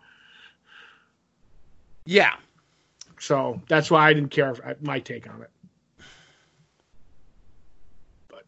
Yeah. 2.04 2.34
So 3.18 3.60
that's 3.68 3.90
why 3.90 4.08
I 4.08 4.12
didn't 4.12 4.30
care 4.30 4.76
my 4.80 5.00
take 5.00 5.28
on 5.28 5.42
it. 5.42 5.50
But 8.28 8.44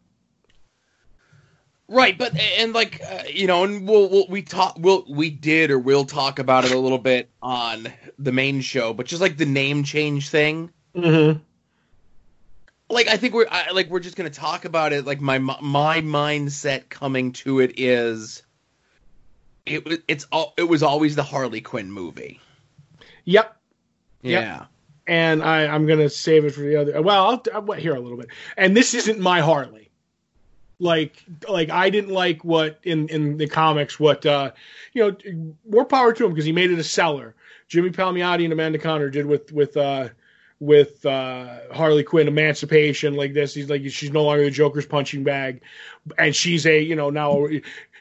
right, 1.87 2.17
but 2.17 2.37
and 2.37 2.73
like 2.73 3.01
uh, 3.01 3.23
you 3.27 3.47
know, 3.47 3.63
and 3.63 3.87
we'll, 3.87 4.09
we'll 4.09 4.27
we 4.29 4.41
talk 4.41 4.77
we'll 4.79 5.05
we 5.09 5.29
did 5.29 5.71
or 5.71 5.79
we'll 5.79 6.05
talk 6.05 6.39
about 6.39 6.65
it 6.65 6.71
a 6.71 6.79
little 6.79 6.99
bit 6.99 7.29
on 7.41 7.91
the 8.17 8.31
main 8.31 8.61
show, 8.61 8.93
but 8.93 9.05
just 9.05 9.21
like 9.21 9.37
the 9.37 9.45
name 9.45 9.83
change 9.83 10.29
thing. 10.29 10.71
Mm-hmm. 10.95 11.39
Like 12.89 13.07
I 13.07 13.17
think 13.17 13.33
we're 13.33 13.47
I, 13.49 13.71
like 13.71 13.89
we're 13.89 13.99
just 13.99 14.15
gonna 14.15 14.29
talk 14.29 14.65
about 14.65 14.93
it. 14.93 15.05
Like 15.05 15.21
my 15.21 15.37
my 15.37 16.01
mindset 16.01 16.89
coming 16.89 17.31
to 17.33 17.59
it 17.59 17.73
is, 17.77 18.41
it 19.65 19.85
was 19.85 19.99
it's 20.07 20.25
all 20.31 20.53
it 20.57 20.63
was 20.63 20.81
always 20.81 21.15
the 21.15 21.23
Harley 21.23 21.61
Quinn 21.61 21.91
movie. 21.91 22.39
Yep. 23.25 23.55
Yeah. 24.21 24.39
Yep. 24.39 24.67
And 25.07 25.43
I, 25.43 25.65
I'm 25.65 25.87
going 25.87 25.99
to 25.99 26.09
save 26.09 26.45
it 26.45 26.51
for 26.51 26.61
the 26.61 26.75
other. 26.75 27.01
Well, 27.01 27.27
I'll, 27.27 27.43
I'll 27.53 27.61
wait 27.63 27.79
here 27.79 27.95
a 27.95 27.99
little 27.99 28.17
bit. 28.17 28.27
And 28.57 28.77
this 28.77 28.93
isn't 28.93 29.19
my 29.19 29.41
Harley. 29.41 29.89
Like, 30.79 31.25
like 31.47 31.69
I 31.71 31.89
didn't 31.89 32.11
like 32.11 32.43
what 32.43 32.79
in 32.83 33.09
in 33.09 33.37
the 33.37 33.47
comics. 33.47 33.99
What 33.99 34.25
uh, 34.25 34.51
you 34.93 35.03
know, 35.03 35.53
more 35.67 35.85
power 35.85 36.13
to 36.13 36.25
him 36.25 36.31
because 36.31 36.45
he 36.45 36.51
made 36.51 36.71
it 36.71 36.79
a 36.79 36.83
seller. 36.83 37.35
Jimmy 37.67 37.89
Palmiotti 37.89 38.45
and 38.45 38.53
Amanda 38.53 38.79
Conner 38.79 39.09
did 39.09 39.25
with 39.25 39.51
with 39.51 39.75
uh, 39.75 40.09
with 40.59 41.05
uh, 41.05 41.59
Harley 41.71 42.03
Quinn 42.03 42.27
emancipation 42.27 43.15
like 43.15 43.33
this. 43.33 43.53
He's 43.53 43.69
like 43.69 43.87
she's 43.89 44.11
no 44.11 44.23
longer 44.23 44.43
the 44.43 44.51
Joker's 44.51 44.85
punching 44.85 45.23
bag, 45.23 45.61
and 46.17 46.35
she's 46.35 46.65
a 46.65 46.81
you 46.81 46.95
know 46.95 47.09
now 47.09 47.47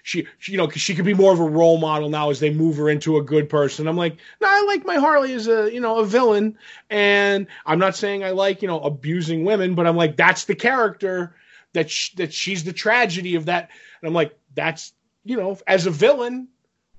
she, 0.03 0.27
she 0.39 0.53
you 0.53 0.59
know 0.59 0.69
she 0.71 0.95
could 0.95 1.05
be 1.05 1.15
more 1.15 1.33
of 1.33 1.41
a 1.41 1.45
role 1.45 1.79
model 1.79 2.09
now 2.09 2.31
as 2.31 2.41
they 2.41 2.51
move 2.51 2.77
her 2.77 2.89
into 2.89 3.17
a 3.19 3.23
good 3.23 3.49
person. 3.49 3.87
I'm 3.87 3.97
like, 3.97 4.17
no, 4.41 4.49
I 4.49 4.65
like 4.67 4.85
my 4.85 4.97
Harley 4.97 5.35
as 5.35 5.47
a 5.47 5.73
you 5.73 5.81
know 5.81 5.99
a 5.99 6.05
villain, 6.05 6.59
and 6.91 7.47
I'm 7.65 7.79
not 7.79 7.97
saying 7.97 8.25
I 8.25 8.31
like 8.31 8.63
you 8.63 8.69
know 8.69 8.81
abusing 8.81 9.45
women, 9.45 9.75
but 9.75 9.87
I'm 9.87 9.97
like 9.97 10.17
that's 10.17 10.45
the 10.45 10.55
character 10.55 11.35
that 11.75 11.91
sh- 11.91 12.15
that 12.15 12.33
she's 12.33 12.65
the 12.65 12.73
tragedy 12.73 13.37
of 13.37 13.47
that, 13.47 13.71
and 14.01 14.09
I'm 14.09 14.15
like 14.15 14.37
that's 14.55 14.93
you 15.25 15.37
know 15.37 15.59
as 15.67 15.87
a 15.87 15.91
villain, 15.91 16.49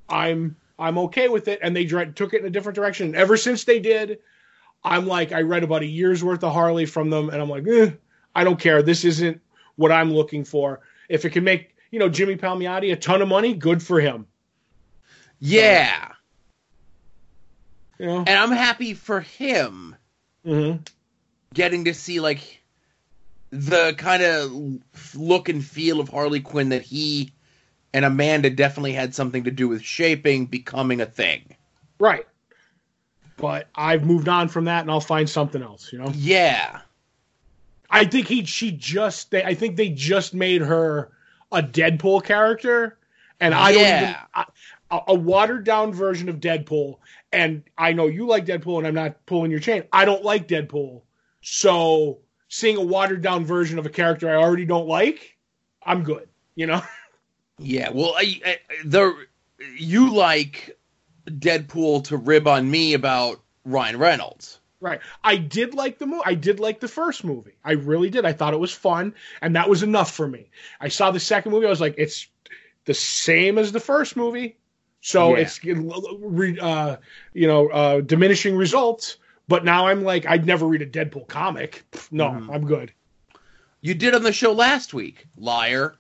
I'm 0.08 0.56
I'm 0.78 0.98
okay 1.00 1.28
with 1.28 1.50
it, 1.50 1.60
and 1.62 1.76
they 1.76 1.86
took 1.86 2.34
it 2.34 2.40
in 2.40 2.46
a 2.46 2.50
different 2.50 2.78
direction. 2.78 3.08
And 3.08 3.16
ever 3.18 3.36
since 3.36 3.66
they 3.66 3.80
did, 3.80 4.20
I'm 4.84 5.08
like, 5.08 5.32
I 5.32 5.42
read 5.42 5.64
about 5.64 5.82
a 5.82 5.88
year's 5.88 6.24
worth 6.24 6.44
of 6.44 6.54
Harley 6.54 6.86
from 6.86 7.10
them, 7.10 7.30
and 7.30 7.42
I'm 7.42 7.50
like, 7.50 7.68
eh, 7.68 7.92
I 8.36 8.44
don't 8.44 8.60
care. 8.60 8.82
This 8.82 9.04
isn't 9.04 9.42
what 9.76 9.92
I'm 9.92 10.14
looking 10.14 10.46
for. 10.46 10.82
If 11.10 11.26
it 11.26 11.32
can 11.32 11.44
make, 11.44 11.76
you 11.92 12.00
know, 12.00 12.10
Jimmy 12.10 12.36
Palmiotti 12.36 12.92
a 12.92 12.96
ton 12.96 13.22
of 13.22 13.28
money, 13.28 13.54
good 13.54 13.84
for 13.84 14.00
him. 14.00 14.28
Yeah. 15.40 16.08
So, 17.98 18.04
you 18.04 18.06
know? 18.06 18.20
And 18.20 18.30
I'm 18.30 18.52
happy 18.52 18.94
for 18.94 19.20
him 19.20 19.96
mm-hmm. 20.46 20.82
getting 21.54 21.86
to 21.86 21.94
see, 21.94 22.20
like, 22.20 22.62
the 23.50 23.94
kind 23.98 24.24
of 24.24 25.16
look 25.16 25.50
and 25.50 25.64
feel 25.66 26.00
of 26.00 26.08
Harley 26.08 26.40
Quinn 26.40 26.70
that 26.70 26.84
he 26.84 27.34
and 27.94 28.06
Amanda 28.06 28.52
definitely 28.52 28.94
had 28.94 29.16
something 29.16 29.46
to 29.46 29.52
do 29.52 29.68
with 29.68 29.82
shaping, 29.82 30.46
becoming 30.46 31.02
a 31.02 31.06
thing. 31.06 31.56
Right 31.98 32.26
but 33.40 33.68
I've 33.76 34.06
moved 34.06 34.28
on 34.28 34.50
from 34.50 34.66
that 34.66 34.82
and 34.82 34.92
I'll 34.92 35.00
find 35.00 35.30
something 35.30 35.64
else, 35.64 35.92
you 35.94 36.00
know? 36.00 36.12
Yeah. 36.14 36.82
I 37.90 38.06
think 38.06 38.28
he, 38.28 38.46
she 38.46 38.72
just, 38.72 39.32
they, 39.32 39.44
I 39.44 39.54
think 39.54 39.78
they 39.78 39.90
just 39.90 40.34
made 40.34 40.62
her 40.62 41.12
a 41.52 41.64
Deadpool 41.64 42.24
character. 42.24 42.98
And 43.40 43.54
I 43.54 43.72
don't 43.72 43.82
even, 43.82 44.16
I, 44.34 44.46
a 45.08 45.16
watered 45.16 45.64
down 45.64 45.94
version 45.94 46.28
of 46.30 46.38
Deadpool. 46.38 46.98
And 47.32 47.64
I 47.78 47.94
know 47.94 48.08
you 48.08 48.28
like 48.28 48.46
Deadpool 48.46 48.80
and 48.80 48.88
I'm 48.88 48.96
not 48.96 49.26
pulling 49.26 49.52
your 49.52 49.60
chain. 49.60 49.84
I 49.94 50.06
don't 50.06 50.24
like 50.24 50.48
Deadpool. 50.48 51.02
So 51.42 52.20
seeing 52.50 52.78
a 52.78 52.82
watered 52.82 53.22
down 53.22 53.46
version 53.46 53.80
of 53.80 53.86
a 53.86 53.90
character 53.90 54.30
I 54.30 54.36
already 54.36 54.66
don't 54.66 54.88
like, 54.88 55.38
I'm 55.84 56.04
good, 56.04 56.28
you 56.56 56.68
know? 56.68 56.82
Yeah. 57.62 57.90
Well, 57.90 58.14
I, 58.16 58.40
I, 58.46 58.58
the, 58.86 59.14
you 59.78 60.14
like 60.14 60.79
Deadpool 61.30 62.06
to 62.06 62.18
rib 62.18 62.48
on 62.48 62.70
me 62.70 62.94
about 62.94 63.42
Ryan 63.66 63.98
Reynolds. 63.98 64.60
Right. 64.82 65.02
I 65.24 65.36
did 65.36 65.74
like 65.74 65.98
the 65.98 66.08
movie. 66.08 66.24
I 66.26 66.36
did 66.36 66.60
like 66.60 66.80
the 66.80 66.88
first 66.88 67.26
movie. 67.26 67.58
I 67.64 67.74
really 67.74 68.10
did. 68.10 68.26
I 68.26 68.32
thought 68.32 68.54
it 68.54 68.60
was 68.60 68.74
fun, 68.74 69.14
and 69.42 69.56
that 69.56 69.70
was 69.70 69.84
enough 69.84 70.12
for 70.12 70.28
me. 70.28 70.50
I 70.80 70.88
saw 70.88 71.12
the 71.12 71.20
second 71.20 71.52
movie. 71.52 71.66
I 71.66 71.70
was 71.70 71.82
like, 71.82 71.96
it's 71.98 72.28
the 72.86 72.94
same 72.94 73.58
as 73.58 73.74
the 73.74 73.82
first 73.82 74.16
movie, 74.16 74.58
so 75.02 75.36
yeah. 75.36 75.44
it's 75.44 75.60
uh, 76.62 76.98
you 77.34 77.48
know 77.48 77.68
uh, 77.68 78.02
diminishing 78.02 78.56
results. 78.56 79.18
But 79.50 79.66
now 79.66 79.88
I'm 79.88 80.04
like, 80.04 80.26
I'd 80.28 80.46
never 80.46 80.66
read 80.66 80.82
a 80.82 80.86
Deadpool 80.86 81.28
comic. 81.28 81.84
No, 82.12 82.30
mm. 82.30 82.54
I'm 82.54 82.66
good. 82.66 82.94
You 83.82 83.96
did 83.96 84.16
on 84.16 84.24
the 84.24 84.32
show 84.32 84.54
last 84.54 84.94
week, 84.94 85.28
liar. 85.38 85.96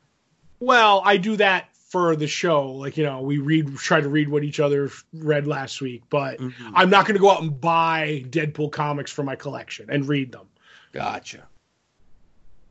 Well, 0.60 1.02
I 1.04 1.18
do 1.18 1.36
that 1.38 1.70
for 1.90 2.16
the 2.16 2.28
show. 2.28 2.72
Like, 2.72 2.98
you 2.98 3.04
know, 3.04 3.22
we 3.22 3.40
read, 3.40 3.76
try 3.78 4.00
to 4.00 4.08
read 4.08 4.30
what 4.30 4.44
each 4.44 4.60
other 4.60 4.90
read 5.14 5.48
last 5.48 5.82
week, 5.82 6.04
but 6.10 6.40
mm-hmm. 6.40 6.72
I'm 6.74 6.90
not 6.90 7.06
going 7.06 7.16
to 7.16 7.22
go 7.22 7.32
out 7.32 7.42
and 7.42 7.60
buy 7.60 8.24
Deadpool 8.30 8.72
comics 8.72 9.12
for 9.12 9.24
my 9.24 9.36
collection 9.36 9.88
and 9.90 10.08
read 10.08 10.32
them. 10.32 10.48
Gotcha. 10.92 11.48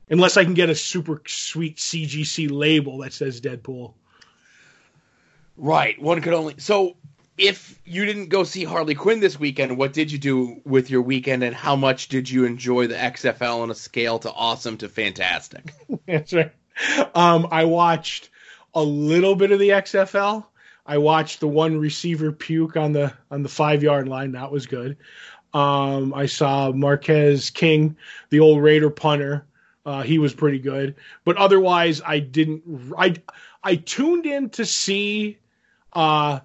Unless 0.08 0.36
I 0.36 0.44
can 0.44 0.54
get 0.54 0.70
a 0.70 0.74
super 0.74 1.20
sweet 1.26 1.76
CGC 1.76 2.50
label 2.50 2.98
that 2.98 3.12
says 3.12 3.40
Deadpool. 3.40 3.92
Right. 5.56 6.00
One 6.00 6.20
could 6.22 6.32
only. 6.32 6.54
So, 6.58 6.96
if 7.36 7.78
you 7.84 8.04
didn't 8.04 8.28
go 8.28 8.42
see 8.42 8.64
Harley 8.64 8.94
Quinn 8.94 9.20
this 9.20 9.38
weekend, 9.38 9.76
what 9.76 9.92
did 9.92 10.10
you 10.10 10.18
do 10.18 10.60
with 10.64 10.90
your 10.90 11.02
weekend, 11.02 11.44
and 11.44 11.54
how 11.54 11.76
much 11.76 12.08
did 12.08 12.28
you 12.28 12.44
enjoy 12.44 12.88
the 12.88 12.96
XFL 12.96 13.60
on 13.60 13.70
a 13.70 13.74
scale 13.74 14.18
to 14.20 14.32
awesome 14.32 14.76
to 14.78 14.88
fantastic? 14.88 15.72
That's 16.06 16.32
right. 16.32 16.52
Um, 17.14 17.48
I 17.50 17.64
watched 17.64 18.30
a 18.78 18.82
little 18.82 19.34
bit 19.34 19.50
of 19.50 19.58
the 19.58 19.70
XFL. 19.70 20.46
I 20.86 20.98
watched 20.98 21.40
the 21.40 21.48
one 21.48 21.78
receiver 21.78 22.30
puke 22.30 22.76
on 22.76 22.92
the 22.92 23.12
on 23.30 23.42
the 23.42 23.48
five 23.48 23.82
yard 23.82 24.08
line. 24.08 24.32
That 24.32 24.52
was 24.52 24.66
good. 24.66 24.96
Um, 25.52 26.14
I 26.14 26.26
saw 26.26 26.70
Marquette 26.70 27.50
King, 27.54 27.96
the 28.30 28.40
old 28.40 28.62
Raider 28.62 28.88
punter. 28.88 29.46
Uh, 29.84 30.02
he 30.02 30.18
was 30.18 30.32
pretty 30.32 30.60
good. 30.60 30.94
But 31.24 31.36
otherwise, 31.38 32.00
I 32.06 32.20
didn't. 32.20 32.94
I 32.96 33.16
I 33.64 33.76
tuned 33.76 34.26
in 34.26 34.50
to 34.50 34.64
see 34.64 35.38
uh, 35.92 36.38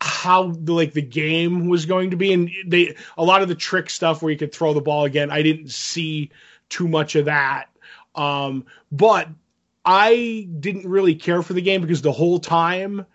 how 0.00 0.50
the, 0.50 0.72
like 0.72 0.92
the 0.92 1.02
game 1.02 1.68
was 1.68 1.86
going 1.86 2.10
to 2.10 2.16
be, 2.16 2.32
and 2.32 2.50
they 2.66 2.96
a 3.16 3.24
lot 3.24 3.42
of 3.42 3.48
the 3.48 3.54
trick 3.54 3.90
stuff 3.90 4.22
where 4.22 4.32
you 4.32 4.38
could 4.38 4.52
throw 4.52 4.74
the 4.74 4.80
ball 4.80 5.04
again. 5.04 5.30
I 5.30 5.42
didn't 5.42 5.70
see 5.70 6.30
too 6.68 6.88
much 6.88 7.14
of 7.14 7.26
that. 7.26 7.68
Um, 8.16 8.66
but 8.90 9.28
I 9.84 10.48
didn't 10.60 10.88
really 10.88 11.14
care 11.14 11.42
for 11.42 11.52
the 11.52 11.60
game 11.60 11.80
because 11.80 12.02
the 12.02 12.12
whole 12.12 12.38
time 12.38 13.06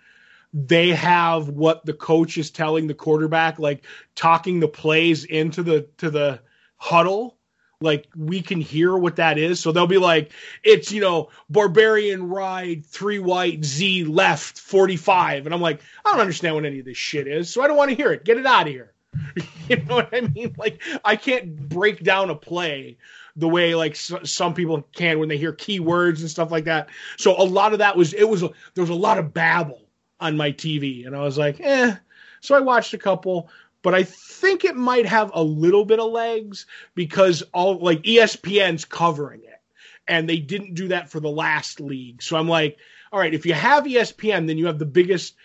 they 0.54 0.90
have 0.90 1.50
what 1.50 1.86
the 1.86 1.94
coach 1.94 2.38
is 2.38 2.52
telling 2.52 2.88
the 2.88 2.94
quarterback, 2.94 3.60
like 3.60 3.86
talking 4.16 4.60
the 4.60 4.68
plays 4.68 5.24
into 5.24 5.64
the 5.64 5.88
to 5.98 6.10
the 6.10 6.40
huddle. 6.78 7.38
Like 7.82 8.08
we 8.14 8.42
can 8.42 8.60
hear 8.60 8.98
what 8.98 9.16
that 9.18 9.38
is. 9.38 9.62
So 9.62 9.72
they'll 9.72 9.88
be 9.88 9.98
like, 9.98 10.34
it's, 10.64 10.92
you 10.92 11.00
know, 11.00 11.30
barbarian 11.50 12.28
ride, 12.28 12.86
three 12.86 13.20
white, 13.20 13.64
Z 13.64 14.04
left, 14.04 14.60
45. 14.60 15.46
And 15.46 15.56
I'm 15.56 15.62
like, 15.62 15.80
I 16.04 16.12
don't 16.12 16.20
understand 16.20 16.56
what 16.56 16.66
any 16.66 16.80
of 16.80 16.86
this 16.86 16.98
shit 16.98 17.26
is. 17.26 17.50
So 17.50 17.62
I 17.62 17.68
don't 17.68 17.78
want 17.78 17.90
to 17.92 17.96
hear 17.96 18.12
it. 18.12 18.26
Get 18.26 18.38
it 18.38 18.46
out 18.46 18.68
of 18.68 18.74
here. 18.74 18.92
you 19.70 19.78
know 19.78 19.96
what 19.96 20.10
I 20.14 20.22
mean? 20.22 20.56
Like 20.58 20.82
I 21.06 21.16
can't 21.16 21.70
break 21.70 22.04
down 22.04 22.30
a 22.30 22.36
play 22.36 22.98
the 23.40 23.48
way 23.48 23.76
like 23.76 23.96
some 23.96 24.54
people 24.54 24.82
can 24.94 25.20
when 25.20 25.30
they 25.30 25.38
hear 25.38 25.54
keywords 25.54 26.20
and 26.20 26.30
stuff 26.30 26.52
like 26.52 26.66
that. 26.66 26.90
So 27.18 27.42
a 27.42 27.44
lot 27.44 27.74
of 27.74 27.80
that 27.80 27.96
was 27.96 28.14
it 28.14 28.28
was 28.28 28.44
a, 28.44 28.50
there 28.74 28.84
was 28.84 28.90
a 28.90 28.96
lot 28.96 29.18
of 29.18 29.34
babble 29.34 29.82
on 30.20 30.38
my 30.38 30.52
TV, 30.52 31.08
and 31.08 31.16
I 31.16 31.22
was 31.22 31.38
like, 31.38 31.60
eh. 31.62 31.96
So 32.42 32.56
I 32.56 32.60
watched 32.60 32.94
a 32.94 32.98
couple, 32.98 33.50
but 33.82 33.96
I 33.96 34.04
think 34.04 34.66
it 34.66 34.76
might 34.76 35.06
have 35.06 35.32
a 35.34 35.44
little 35.44 35.86
bit 35.86 36.00
of 36.00 36.12
legs 36.12 36.66
because 36.96 37.42
all 37.54 37.80
like 37.80 38.04
ESPN's 38.04 38.86
covering 38.86 39.42
it, 39.44 39.62
and 40.08 40.28
they 40.28 40.38
didn't 40.38 40.74
do 40.74 40.90
that 40.90 41.10
for 41.10 41.20
the 41.20 41.30
last 41.30 41.80
league. 41.80 42.22
So 42.22 42.38
I'm 42.38 42.50
like, 42.50 42.78
all 43.12 43.20
right, 43.20 43.34
if 43.34 43.46
you 43.46 43.54
have 43.54 43.86
ESPN, 43.86 44.48
then 44.48 44.58
you 44.58 44.68
have 44.68 44.80
the 44.80 44.86
biggest 44.86 45.36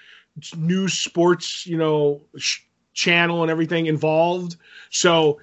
news 0.57 0.95
sports, 0.95 1.67
you 1.67 1.79
know, 1.79 2.23
sh- 2.37 2.61
channel 2.93 3.43
and 3.43 3.51
everything 3.51 3.87
involved. 3.87 4.57
So 4.91 5.41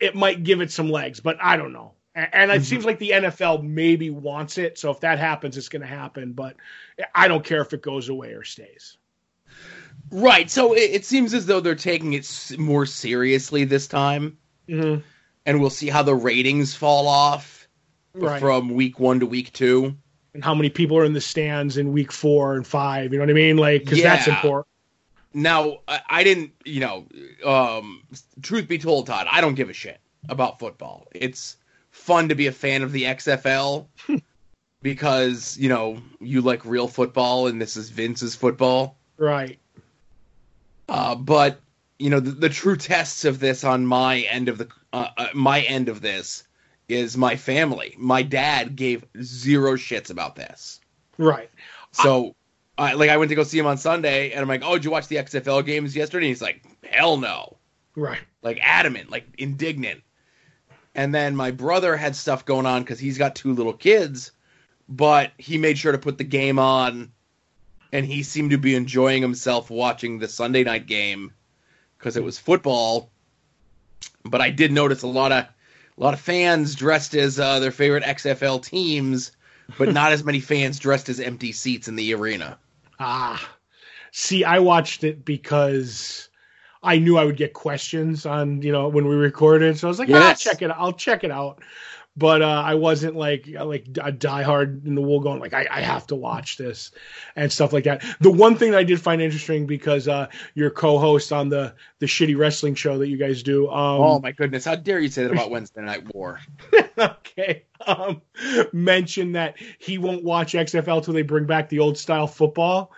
it 0.00 0.14
might 0.14 0.42
give 0.42 0.60
it 0.60 0.72
some 0.72 0.90
legs, 0.90 1.20
but 1.20 1.36
I 1.40 1.56
don't 1.56 1.72
know. 1.72 1.92
And 2.14 2.50
it 2.50 2.54
mm-hmm. 2.54 2.62
seems 2.64 2.84
like 2.84 2.98
the 2.98 3.10
NFL 3.10 3.62
maybe 3.62 4.10
wants 4.10 4.58
it. 4.58 4.78
So 4.78 4.90
if 4.90 5.00
that 5.00 5.18
happens, 5.18 5.56
it's 5.56 5.68
going 5.68 5.82
to 5.82 5.88
happen. 5.88 6.32
But 6.32 6.56
I 7.14 7.28
don't 7.28 7.44
care 7.44 7.60
if 7.60 7.72
it 7.72 7.82
goes 7.82 8.08
away 8.08 8.32
or 8.32 8.42
stays. 8.42 8.98
Right. 10.10 10.50
So 10.50 10.72
it, 10.72 10.90
it 10.90 11.04
seems 11.04 11.34
as 11.34 11.46
though 11.46 11.60
they're 11.60 11.76
taking 11.76 12.14
it 12.14 12.58
more 12.58 12.84
seriously 12.84 13.64
this 13.64 13.86
time. 13.86 14.36
Mm-hmm. 14.68 15.02
And 15.46 15.60
we'll 15.60 15.70
see 15.70 15.88
how 15.88 16.02
the 16.02 16.14
ratings 16.14 16.74
fall 16.74 17.06
off 17.06 17.68
right. 18.14 18.40
from 18.40 18.70
week 18.70 18.98
one 18.98 19.20
to 19.20 19.26
week 19.26 19.52
two. 19.52 19.96
And 20.34 20.44
how 20.44 20.54
many 20.54 20.68
people 20.68 20.98
are 20.98 21.04
in 21.04 21.12
the 21.12 21.20
stands 21.20 21.76
in 21.76 21.92
week 21.92 22.10
four 22.10 22.56
and 22.56 22.66
five. 22.66 23.12
You 23.12 23.18
know 23.18 23.24
what 23.24 23.30
I 23.30 23.34
mean? 23.34 23.56
Like, 23.56 23.84
because 23.84 23.98
yeah. 23.98 24.16
that's 24.16 24.28
important. 24.28 24.66
Now, 25.32 25.78
I, 25.86 26.00
I 26.08 26.24
didn't, 26.24 26.52
you 26.64 26.80
know, 26.80 27.06
um, 27.44 28.02
truth 28.42 28.68
be 28.68 28.78
told, 28.78 29.06
Todd, 29.06 29.26
I 29.30 29.40
don't 29.40 29.54
give 29.54 29.70
a 29.70 29.74
shit 29.74 30.00
about 30.28 30.58
football. 30.58 31.06
It's 31.14 31.56
fun 31.90 32.28
to 32.28 32.34
be 32.34 32.46
a 32.46 32.52
fan 32.52 32.82
of 32.82 32.92
the 32.92 33.04
XFL 33.04 33.86
because, 34.82 35.56
you 35.56 35.68
know, 35.68 35.98
you 36.20 36.40
like 36.40 36.64
real 36.64 36.88
football 36.88 37.46
and 37.46 37.60
this 37.60 37.76
is 37.76 37.90
Vince's 37.90 38.34
football. 38.34 38.96
Right. 39.16 39.58
Uh, 40.88 41.14
but, 41.14 41.60
you 41.98 42.10
know, 42.10 42.18
the, 42.20 42.32
the, 42.32 42.48
true 42.48 42.76
tests 42.76 43.24
of 43.24 43.38
this 43.38 43.62
on 43.62 43.86
my 43.86 44.20
end 44.22 44.48
of 44.48 44.58
the, 44.58 44.68
uh, 44.92 45.08
uh, 45.16 45.28
my 45.34 45.60
end 45.60 45.88
of 45.88 46.00
this 46.00 46.42
is 46.88 47.16
my 47.16 47.36
family. 47.36 47.94
My 47.96 48.22
dad 48.22 48.74
gave 48.74 49.04
zero 49.22 49.74
shits 49.74 50.10
about 50.10 50.34
this. 50.34 50.80
Right. 51.18 51.50
So 51.92 52.34
uh, 52.80 52.96
like 52.96 53.10
I 53.10 53.18
went 53.18 53.28
to 53.28 53.34
go 53.34 53.42
see 53.42 53.58
him 53.58 53.66
on 53.66 53.76
Sunday, 53.76 54.30
and 54.30 54.40
I'm 54.40 54.48
like, 54.48 54.62
"Oh, 54.64 54.72
did 54.72 54.86
you 54.86 54.90
watch 54.90 55.06
the 55.06 55.16
XFL 55.16 55.64
games 55.66 55.94
yesterday?" 55.94 56.24
And 56.26 56.30
he's 56.30 56.40
like, 56.40 56.64
"Hell 56.82 57.18
no!" 57.18 57.58
Right. 57.94 58.20
Like 58.42 58.58
adamant, 58.62 59.10
like 59.10 59.26
indignant. 59.36 60.02
And 60.94 61.14
then 61.14 61.36
my 61.36 61.50
brother 61.50 61.94
had 61.94 62.16
stuff 62.16 62.46
going 62.46 62.64
on 62.64 62.82
because 62.82 62.98
he's 62.98 63.18
got 63.18 63.36
two 63.36 63.52
little 63.52 63.74
kids, 63.74 64.32
but 64.88 65.32
he 65.36 65.58
made 65.58 65.76
sure 65.76 65.92
to 65.92 65.98
put 65.98 66.16
the 66.16 66.24
game 66.24 66.58
on, 66.58 67.12
and 67.92 68.06
he 68.06 68.22
seemed 68.22 68.52
to 68.52 68.58
be 68.58 68.74
enjoying 68.74 69.20
himself 69.20 69.68
watching 69.68 70.18
the 70.18 70.26
Sunday 70.26 70.64
night 70.64 70.86
game 70.86 71.32
because 71.98 72.16
it 72.16 72.24
was 72.24 72.38
football. 72.38 73.10
But 74.24 74.40
I 74.40 74.48
did 74.48 74.72
notice 74.72 75.02
a 75.02 75.06
lot 75.06 75.32
of 75.32 75.44
a 75.44 76.02
lot 76.02 76.14
of 76.14 76.20
fans 76.20 76.74
dressed 76.76 77.14
as 77.14 77.38
uh, 77.38 77.60
their 77.60 77.72
favorite 77.72 78.04
XFL 78.04 78.64
teams, 78.64 79.32
but 79.76 79.92
not 79.92 80.12
as 80.12 80.24
many 80.24 80.40
fans 80.40 80.78
dressed 80.78 81.10
as 81.10 81.20
empty 81.20 81.52
seats 81.52 81.86
in 81.86 81.96
the 81.96 82.14
arena. 82.14 82.58
Ah, 83.00 83.56
see, 84.12 84.44
I 84.44 84.58
watched 84.58 85.04
it 85.04 85.24
because 85.24 86.28
I 86.82 86.98
knew 86.98 87.16
I 87.16 87.24
would 87.24 87.36
get 87.36 87.54
questions 87.54 88.26
on, 88.26 88.62
you 88.62 88.72
know, 88.72 88.88
when 88.88 89.08
we 89.08 89.16
recorded. 89.16 89.78
So 89.78 89.88
I 89.88 89.90
was 89.90 89.98
like, 89.98 90.08
yes. 90.08 90.46
ah, 90.46 90.50
check 90.50 90.62
it. 90.62 90.70
I'll 90.70 90.92
check 90.92 91.24
it 91.24 91.30
out. 91.30 91.62
But 92.16 92.42
uh, 92.42 92.62
I 92.66 92.74
wasn't 92.74 93.16
like 93.16 93.48
like 93.48 93.86
a 94.02 94.12
diehard 94.12 94.84
in 94.84 94.94
the 94.94 95.00
wool 95.00 95.20
going 95.20 95.40
like 95.40 95.54
I, 95.54 95.66
I 95.70 95.80
have 95.80 96.08
to 96.08 96.16
watch 96.16 96.56
this 96.56 96.90
and 97.36 97.52
stuff 97.52 97.72
like 97.72 97.84
that. 97.84 98.04
The 98.20 98.30
one 98.30 98.56
thing 98.56 98.72
that 98.72 98.78
I 98.78 98.84
did 98.84 99.00
find 99.00 99.22
interesting 99.22 99.66
because 99.66 100.08
uh, 100.08 100.26
your 100.54 100.70
co-host 100.70 101.32
on 101.32 101.48
the 101.48 101.74
the 102.00 102.06
shitty 102.06 102.36
wrestling 102.36 102.74
show 102.74 102.98
that 102.98 103.08
you 103.08 103.16
guys 103.16 103.42
do. 103.42 103.68
Um, 103.70 104.00
oh 104.00 104.20
my 104.20 104.32
goodness! 104.32 104.64
How 104.64 104.74
dare 104.74 104.98
you 104.98 105.08
say 105.08 105.22
that 105.22 105.32
about 105.32 105.50
Wednesday 105.50 105.82
Night 105.82 106.12
War? 106.12 106.40
okay, 106.98 107.64
um, 107.86 108.22
mentioned 108.72 109.36
that 109.36 109.56
he 109.78 109.98
won't 109.98 110.24
watch 110.24 110.54
XFL 110.54 111.04
till 111.04 111.14
they 111.14 111.22
bring 111.22 111.46
back 111.46 111.68
the 111.68 111.78
old 111.78 111.96
style 111.96 112.26
football. 112.26 112.92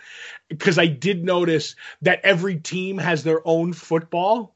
Because 0.49 0.78
I 0.78 0.87
did 0.87 1.25
notice 1.25 1.76
that 2.02 2.21
every 2.25 2.57
team 2.57 2.99
has 2.99 3.25
their 3.25 3.40
own 3.47 3.73
football 3.73 4.51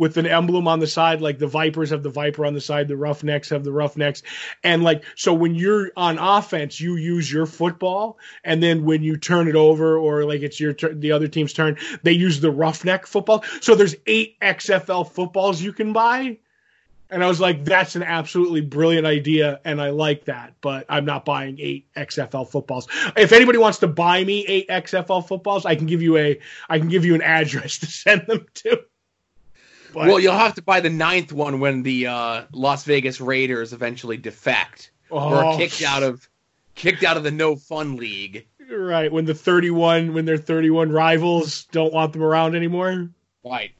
with 0.00 0.16
an 0.16 0.26
emblem 0.26 0.66
on 0.66 0.80
the 0.80 0.86
side, 0.86 1.20
like 1.20 1.38
the 1.38 1.46
Vipers 1.46 1.90
have 1.90 2.02
the 2.02 2.08
Viper 2.08 2.46
on 2.46 2.54
the 2.54 2.60
side, 2.60 2.88
the 2.88 2.96
Roughnecks 2.96 3.50
have 3.50 3.64
the 3.64 3.70
Roughnecks. 3.70 4.22
And 4.64 4.82
like, 4.82 5.04
so 5.14 5.34
when 5.34 5.54
you're 5.54 5.90
on 5.94 6.16
offense, 6.16 6.80
you 6.80 6.96
use 6.96 7.30
your 7.30 7.44
football. 7.44 8.18
And 8.42 8.62
then 8.62 8.86
when 8.86 9.02
you 9.02 9.18
turn 9.18 9.46
it 9.46 9.56
over 9.56 9.98
or 9.98 10.24
like 10.24 10.40
it's 10.40 10.58
your, 10.58 10.72
turn, 10.72 11.00
the 11.00 11.12
other 11.12 11.28
team's 11.28 11.52
turn, 11.52 11.76
they 12.02 12.12
use 12.12 12.40
the 12.40 12.50
Roughneck 12.50 13.06
football. 13.06 13.44
So 13.60 13.74
there's 13.74 13.94
eight 14.06 14.40
XFL 14.40 15.06
footballs 15.06 15.60
you 15.60 15.74
can 15.74 15.92
buy. 15.92 16.38
And 17.10 17.22
I 17.22 17.26
was 17.26 17.38
like, 17.38 17.66
that's 17.66 17.94
an 17.94 18.02
absolutely 18.02 18.62
brilliant 18.62 19.04
idea, 19.04 19.60
and 19.64 19.82
I 19.82 19.90
like 19.90 20.26
that. 20.26 20.54
But 20.60 20.86
I'm 20.88 21.04
not 21.04 21.24
buying 21.24 21.58
eight 21.58 21.88
XFL 21.96 22.48
footballs. 22.48 22.86
If 23.16 23.32
anybody 23.32 23.58
wants 23.58 23.78
to 23.78 23.88
buy 23.88 24.24
me 24.24 24.46
eight 24.46 24.68
XFL 24.68 25.26
footballs, 25.26 25.66
I 25.66 25.74
can 25.74 25.86
give 25.86 26.02
you 26.02 26.16
a 26.16 26.40
I 26.68 26.78
can 26.78 26.88
give 26.88 27.04
you 27.04 27.16
an 27.16 27.22
address 27.22 27.78
to 27.80 27.86
send 27.86 28.28
them 28.28 28.46
to. 28.54 28.80
But, 29.92 30.08
well, 30.08 30.20
you'll 30.20 30.34
have 30.34 30.54
to 30.54 30.62
buy 30.62 30.80
the 30.80 30.90
ninth 30.90 31.32
one 31.32 31.60
when 31.60 31.82
the 31.82 32.06
uh, 32.06 32.44
Las 32.52 32.84
Vegas 32.84 33.20
Raiders 33.20 33.72
eventually 33.72 34.16
defect 34.16 34.90
oh, 35.10 35.52
or 35.52 35.58
kicked 35.58 35.82
out 35.82 36.02
of 36.02 36.28
kicked 36.74 37.04
out 37.04 37.16
of 37.16 37.24
the 37.24 37.30
no 37.30 37.56
fun 37.56 37.96
league. 37.96 38.46
Right 38.70 39.10
when 39.10 39.24
the 39.24 39.34
31 39.34 40.14
when 40.14 40.24
their 40.24 40.38
31 40.38 40.92
rivals 40.92 41.64
don't 41.72 41.92
want 41.92 42.12
them 42.12 42.22
around 42.22 42.54
anymore. 42.54 43.10
Right. 43.44 43.72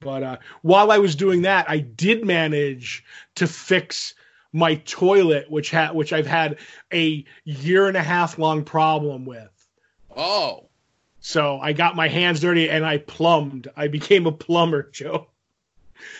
But 0.00 0.22
uh, 0.22 0.36
while 0.62 0.92
I 0.92 0.98
was 0.98 1.16
doing 1.16 1.42
that, 1.42 1.68
I 1.70 1.78
did 1.78 2.24
manage 2.24 3.04
to 3.36 3.46
fix 3.46 4.14
my 4.52 4.76
toilet, 4.76 5.50
which 5.50 5.70
had 5.70 5.92
which 5.94 6.12
I've 6.12 6.26
had 6.26 6.58
a 6.92 7.24
year 7.44 7.88
and 7.88 7.96
a 7.96 8.02
half 8.02 8.38
long 8.38 8.64
problem 8.64 9.24
with. 9.24 9.50
Oh. 10.14 10.65
So 11.26 11.58
I 11.58 11.72
got 11.72 11.96
my 11.96 12.06
hands 12.06 12.38
dirty 12.38 12.70
and 12.70 12.86
I 12.86 12.98
plumbed. 12.98 13.66
I 13.76 13.88
became 13.88 14.28
a 14.28 14.32
plumber, 14.32 14.88
Joe. 14.92 15.26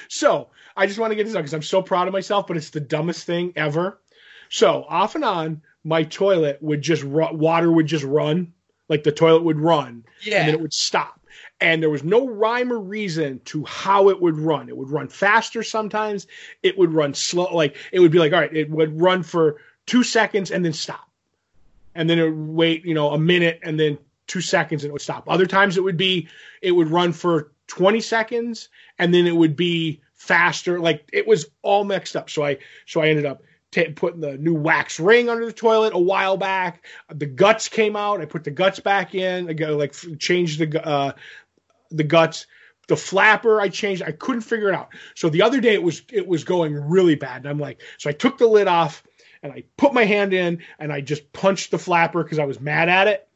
So 0.08 0.48
I 0.76 0.88
just 0.88 0.98
want 0.98 1.12
to 1.12 1.14
get 1.14 1.26
this 1.26 1.36
out 1.36 1.42
because 1.42 1.54
I'm 1.54 1.62
so 1.62 1.80
proud 1.80 2.08
of 2.08 2.12
myself, 2.12 2.48
but 2.48 2.56
it's 2.56 2.70
the 2.70 2.80
dumbest 2.80 3.24
thing 3.24 3.52
ever. 3.54 4.00
So 4.48 4.84
off 4.88 5.14
and 5.14 5.24
on, 5.24 5.62
my 5.84 6.02
toilet 6.02 6.60
would 6.60 6.82
just 6.82 7.04
run, 7.04 7.38
water 7.38 7.70
would 7.70 7.86
just 7.86 8.02
run, 8.02 8.52
like 8.88 9.04
the 9.04 9.12
toilet 9.12 9.44
would 9.44 9.60
run, 9.60 10.02
yeah. 10.24 10.40
and 10.40 10.48
then 10.48 10.54
it 10.56 10.60
would 10.60 10.74
stop 10.74 11.20
and 11.60 11.80
there 11.80 11.90
was 11.90 12.02
no 12.02 12.26
rhyme 12.26 12.72
or 12.72 12.80
reason 12.80 13.40
to 13.44 13.64
how 13.64 14.08
it 14.08 14.20
would 14.20 14.36
run. 14.36 14.68
It 14.68 14.76
would 14.76 14.90
run 14.90 15.08
faster 15.08 15.62
sometimes. 15.62 16.26
It 16.64 16.76
would 16.76 16.92
run 16.92 17.14
slow. 17.14 17.54
Like 17.54 17.76
it 17.92 18.00
would 18.00 18.10
be 18.10 18.18
like, 18.18 18.32
all 18.32 18.40
right, 18.40 18.54
it 18.54 18.70
would 18.70 19.00
run 19.00 19.22
for 19.22 19.58
two 19.86 20.02
seconds 20.02 20.50
and 20.50 20.64
then 20.64 20.72
stop, 20.72 21.08
and 21.94 22.10
then 22.10 22.18
it 22.18 22.24
would 22.24 22.48
wait, 22.48 22.84
you 22.84 22.94
know, 22.94 23.10
a 23.10 23.18
minute 23.18 23.60
and 23.62 23.78
then 23.78 23.98
two 24.26 24.40
seconds 24.40 24.82
and 24.82 24.90
it 24.90 24.92
would 24.92 25.02
stop. 25.02 25.28
Other 25.28 25.46
times 25.46 25.76
it 25.76 25.84
would 25.84 25.96
be, 25.96 26.28
it 26.62 26.72
would 26.72 26.90
run 26.90 27.12
for 27.12 27.52
20 27.68 28.00
seconds 28.00 28.68
and 28.98 29.12
then 29.12 29.26
it 29.26 29.34
would 29.34 29.56
be 29.56 30.00
faster. 30.14 30.80
Like 30.80 31.08
it 31.12 31.26
was 31.26 31.46
all 31.62 31.84
mixed 31.84 32.16
up. 32.16 32.30
So 32.30 32.44
I, 32.44 32.58
so 32.86 33.00
I 33.00 33.08
ended 33.08 33.26
up 33.26 33.42
t- 33.70 33.88
putting 33.90 34.20
the 34.20 34.36
new 34.38 34.54
wax 34.54 34.98
ring 34.98 35.28
under 35.28 35.44
the 35.44 35.52
toilet 35.52 35.94
a 35.94 35.98
while 35.98 36.36
back. 36.36 36.84
The 37.12 37.26
guts 37.26 37.68
came 37.68 37.96
out. 37.96 38.20
I 38.20 38.24
put 38.24 38.44
the 38.44 38.50
guts 38.50 38.80
back 38.80 39.14
in. 39.14 39.48
I 39.48 39.52
got 39.52 39.72
like 39.72 39.94
changed 40.18 40.58
the 40.58 40.86
uh, 40.86 41.12
the 41.90 42.04
guts. 42.04 42.46
The 42.88 42.96
flapper 42.96 43.60
I 43.60 43.68
changed. 43.68 44.02
I 44.02 44.12
couldn't 44.12 44.42
figure 44.42 44.68
it 44.68 44.74
out. 44.74 44.90
So 45.16 45.28
the 45.28 45.42
other 45.42 45.60
day 45.60 45.74
it 45.74 45.82
was 45.82 46.02
it 46.12 46.26
was 46.26 46.44
going 46.44 46.74
really 46.74 47.16
bad. 47.16 47.38
And 47.38 47.48
I'm 47.48 47.58
like, 47.58 47.80
so 47.98 48.08
I 48.08 48.12
took 48.12 48.38
the 48.38 48.46
lid 48.46 48.68
off 48.68 49.02
and 49.42 49.52
I 49.52 49.64
put 49.76 49.92
my 49.92 50.04
hand 50.04 50.32
in 50.32 50.62
and 50.78 50.92
I 50.92 51.00
just 51.00 51.32
punched 51.32 51.70
the 51.70 51.78
flapper 51.78 52.22
because 52.22 52.38
I 52.38 52.44
was 52.44 52.60
mad 52.60 52.88
at 52.88 53.08
it. 53.08 53.28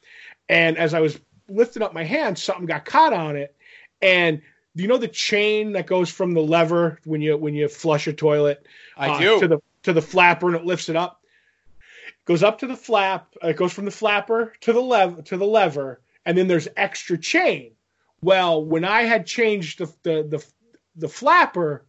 And 0.51 0.77
as 0.79 0.95
I 0.95 1.01
was 1.01 1.17
lifting 1.49 1.81
up 1.81 1.95
my 1.95 2.03
hand, 2.03 2.37
something 2.37 2.67
got 2.67 2.85
caught 2.85 3.13
on 3.13 3.37
it. 3.37 3.55
And 4.03 4.43
do 4.75 4.83
you 4.83 4.89
know 4.89 4.99
the 4.99 5.07
chain 5.07 5.73
that 5.73 5.87
goes 5.87 6.11
from 6.11 6.35
the 6.35 6.43
lever 6.43 6.99
when 7.05 7.23
you 7.23 7.37
when 7.37 7.55
you 7.55 7.69
flush 7.69 8.09
a 8.09 8.13
toilet? 8.13 8.67
I 8.97 9.11
uh, 9.11 9.19
do 9.21 9.41
to 9.41 9.49
the 9.49 9.59
to 9.85 9.93
the 9.93 10.03
flapper 10.03 10.49
and 10.49 10.57
it 10.57 10.65
lifts 10.65 10.89
it 10.89 10.97
up. 10.97 11.23
It 12.09 12.25
goes 12.25 12.43
up 12.43 12.59
to 12.59 12.67
the 12.67 12.77
flap. 12.77 13.33
It 13.41 13.57
goes 13.57 13.73
from 13.73 13.85
the 13.85 13.93
flapper 13.93 14.53
to 14.63 14.73
the 14.73 14.81
lever 14.81 15.23
to 15.23 15.37
the 15.37 15.47
lever, 15.47 16.01
and 16.27 16.37
then 16.37 16.49
there's 16.49 16.67
extra 16.77 17.17
chain. 17.17 17.71
Well, 18.21 18.65
when 18.65 18.85
I 18.85 19.03
had 19.03 19.27
changed 19.27 19.79
the, 19.79 19.87
the 20.03 20.23
the 20.25 20.47
the, 20.97 21.09
flapper, 21.09 21.85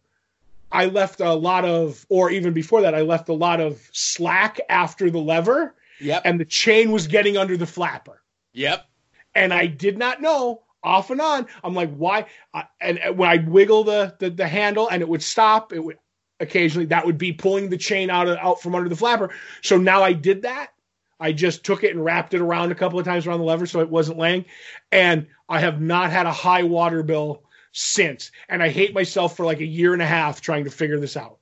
I 0.70 0.86
left 0.86 1.20
a 1.20 1.34
lot 1.34 1.64
of, 1.64 2.06
or 2.08 2.30
even 2.30 2.52
before 2.52 2.82
that, 2.82 2.94
I 2.94 3.00
left 3.00 3.28
a 3.28 3.34
lot 3.34 3.60
of 3.60 3.82
slack 3.92 4.60
after 4.68 5.10
the 5.10 5.18
lever. 5.18 5.74
Yep. 6.00 6.22
And 6.24 6.40
the 6.40 6.44
chain 6.44 6.90
was 6.90 7.08
getting 7.08 7.36
under 7.36 7.56
the 7.56 7.66
flapper. 7.66 8.21
Yep. 8.52 8.86
And 9.34 9.52
I 9.52 9.66
did 9.66 9.98
not 9.98 10.20
know 10.20 10.62
off 10.82 11.10
and 11.10 11.20
on. 11.20 11.46
I'm 11.62 11.74
like, 11.74 11.94
why? 11.94 12.26
Uh, 12.52 12.62
and, 12.80 12.98
and 12.98 13.16
when 13.16 13.28
I'd 13.28 13.48
wiggle 13.48 13.84
the, 13.84 14.14
the, 14.18 14.30
the 14.30 14.48
handle 14.48 14.88
and 14.88 15.00
it 15.02 15.08
would 15.08 15.22
stop, 15.22 15.72
it 15.72 15.82
would 15.82 15.98
occasionally 16.40 16.86
that 16.86 17.06
would 17.06 17.18
be 17.18 17.32
pulling 17.32 17.70
the 17.70 17.78
chain 17.78 18.10
out 18.10 18.26
of 18.26 18.36
out 18.38 18.60
from 18.60 18.74
under 18.74 18.88
the 18.88 18.96
flapper. 18.96 19.30
So 19.62 19.76
now 19.76 20.02
I 20.02 20.12
did 20.12 20.42
that. 20.42 20.72
I 21.20 21.30
just 21.32 21.64
took 21.64 21.84
it 21.84 21.92
and 21.94 22.04
wrapped 22.04 22.34
it 22.34 22.40
around 22.40 22.72
a 22.72 22.74
couple 22.74 22.98
of 22.98 23.04
times 23.04 23.26
around 23.26 23.38
the 23.38 23.44
lever 23.44 23.64
so 23.64 23.80
it 23.80 23.88
wasn't 23.88 24.18
laying. 24.18 24.44
And 24.90 25.28
I 25.48 25.60
have 25.60 25.80
not 25.80 26.10
had 26.10 26.26
a 26.26 26.32
high 26.32 26.64
water 26.64 27.04
bill 27.04 27.44
since. 27.70 28.32
And 28.48 28.60
I 28.60 28.70
hate 28.70 28.92
myself 28.92 29.36
for 29.36 29.46
like 29.46 29.60
a 29.60 29.66
year 29.66 29.92
and 29.92 30.02
a 30.02 30.06
half 30.06 30.40
trying 30.40 30.64
to 30.64 30.70
figure 30.70 30.98
this 30.98 31.16
out. 31.16 31.38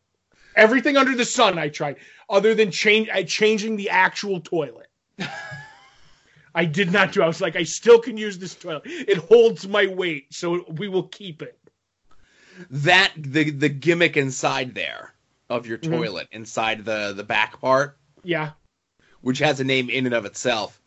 Everything 0.54 0.98
under 0.98 1.16
the 1.16 1.24
sun 1.24 1.58
I 1.58 1.70
tried, 1.70 1.96
other 2.28 2.54
than 2.54 2.70
change 2.70 3.08
changing 3.26 3.76
the 3.76 3.88
actual 3.88 4.40
toilet. 4.40 4.88
I 6.54 6.64
did 6.64 6.92
not 6.92 7.12
do. 7.12 7.22
I 7.22 7.26
was 7.26 7.40
like, 7.40 7.56
I 7.56 7.62
still 7.62 7.98
can 8.00 8.16
use 8.16 8.38
this 8.38 8.54
toilet. 8.54 8.82
It 8.84 9.18
holds 9.18 9.68
my 9.68 9.86
weight, 9.86 10.32
so 10.34 10.64
we 10.68 10.88
will 10.88 11.04
keep 11.08 11.42
it. 11.42 11.56
That 12.70 13.12
the 13.16 13.50
the 13.50 13.68
gimmick 13.68 14.16
inside 14.16 14.74
there 14.74 15.14
of 15.48 15.66
your 15.66 15.78
Mhm. 15.78 15.90
toilet 15.98 16.28
inside 16.32 16.84
the 16.84 17.12
the 17.16 17.24
back 17.24 17.60
part, 17.60 17.96
Yeah. 18.22 18.50
which 19.22 19.38
has 19.38 19.60
a 19.60 19.64
name 19.64 19.88
in 19.88 20.06
and 20.06 20.14
of 20.14 20.24
itself. 20.24 20.80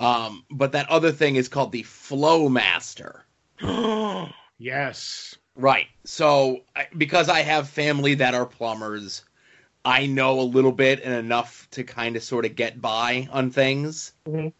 Um, 0.00 0.44
but 0.50 0.72
that 0.72 0.88
other 0.88 1.10
thing 1.12 1.36
is 1.36 1.48
called 1.48 1.72
the 1.72 1.82
Flow 1.82 2.48
Master. 2.48 3.24
yes. 4.58 5.36
Right. 5.56 5.88
So 6.04 6.62
because 6.96 7.28
I 7.28 7.40
have 7.40 7.68
family 7.68 8.14
that 8.14 8.34
are 8.34 8.46
plumbers, 8.46 9.24
I 9.84 10.06
know 10.06 10.40
a 10.40 10.42
little 10.42 10.72
bit 10.72 11.02
and 11.02 11.12
enough 11.14 11.66
to 11.72 11.82
kind 11.84 12.14
of 12.16 12.22
sort 12.22 12.44
of 12.44 12.54
get 12.54 12.80
by 12.80 13.28
on 13.32 13.50
things. 13.50 14.12
Mhm. 14.26 14.52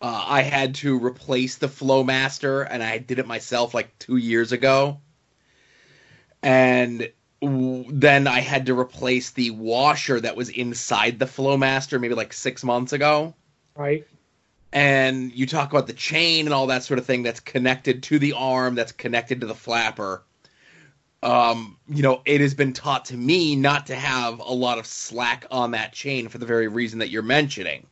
Uh, 0.00 0.24
I 0.26 0.42
had 0.42 0.76
to 0.76 0.98
replace 0.98 1.56
the 1.56 1.66
Flowmaster, 1.68 2.66
and 2.68 2.82
I 2.82 2.98
did 2.98 3.18
it 3.18 3.26
myself 3.26 3.74
like 3.74 3.98
two 3.98 4.16
years 4.16 4.52
ago. 4.52 5.00
And 6.42 7.10
w- 7.42 7.84
then 7.88 8.26
I 8.26 8.40
had 8.40 8.66
to 8.66 8.78
replace 8.78 9.30
the 9.30 9.50
washer 9.50 10.18
that 10.20 10.36
was 10.36 10.48
inside 10.48 11.18
the 11.18 11.26
Flowmaster 11.26 12.00
maybe 12.00 12.14
like 12.14 12.32
six 12.32 12.64
months 12.64 12.94
ago. 12.94 13.34
Right. 13.76 14.06
And 14.72 15.32
you 15.32 15.46
talk 15.46 15.70
about 15.70 15.86
the 15.86 15.92
chain 15.92 16.46
and 16.46 16.54
all 16.54 16.68
that 16.68 16.84
sort 16.84 16.98
of 16.98 17.04
thing 17.04 17.22
that's 17.22 17.40
connected 17.40 18.04
to 18.04 18.18
the 18.18 18.34
arm, 18.34 18.76
that's 18.76 18.92
connected 18.92 19.40
to 19.40 19.46
the 19.46 19.54
flapper. 19.54 20.22
Um, 21.22 21.76
you 21.88 22.02
know, 22.02 22.22
it 22.24 22.40
has 22.40 22.54
been 22.54 22.72
taught 22.72 23.06
to 23.06 23.16
me 23.16 23.56
not 23.56 23.88
to 23.88 23.96
have 23.96 24.38
a 24.38 24.52
lot 24.52 24.78
of 24.78 24.86
slack 24.86 25.44
on 25.50 25.72
that 25.72 25.92
chain 25.92 26.28
for 26.28 26.38
the 26.38 26.46
very 26.46 26.68
reason 26.68 27.00
that 27.00 27.10
you're 27.10 27.22
mentioning. 27.22 27.86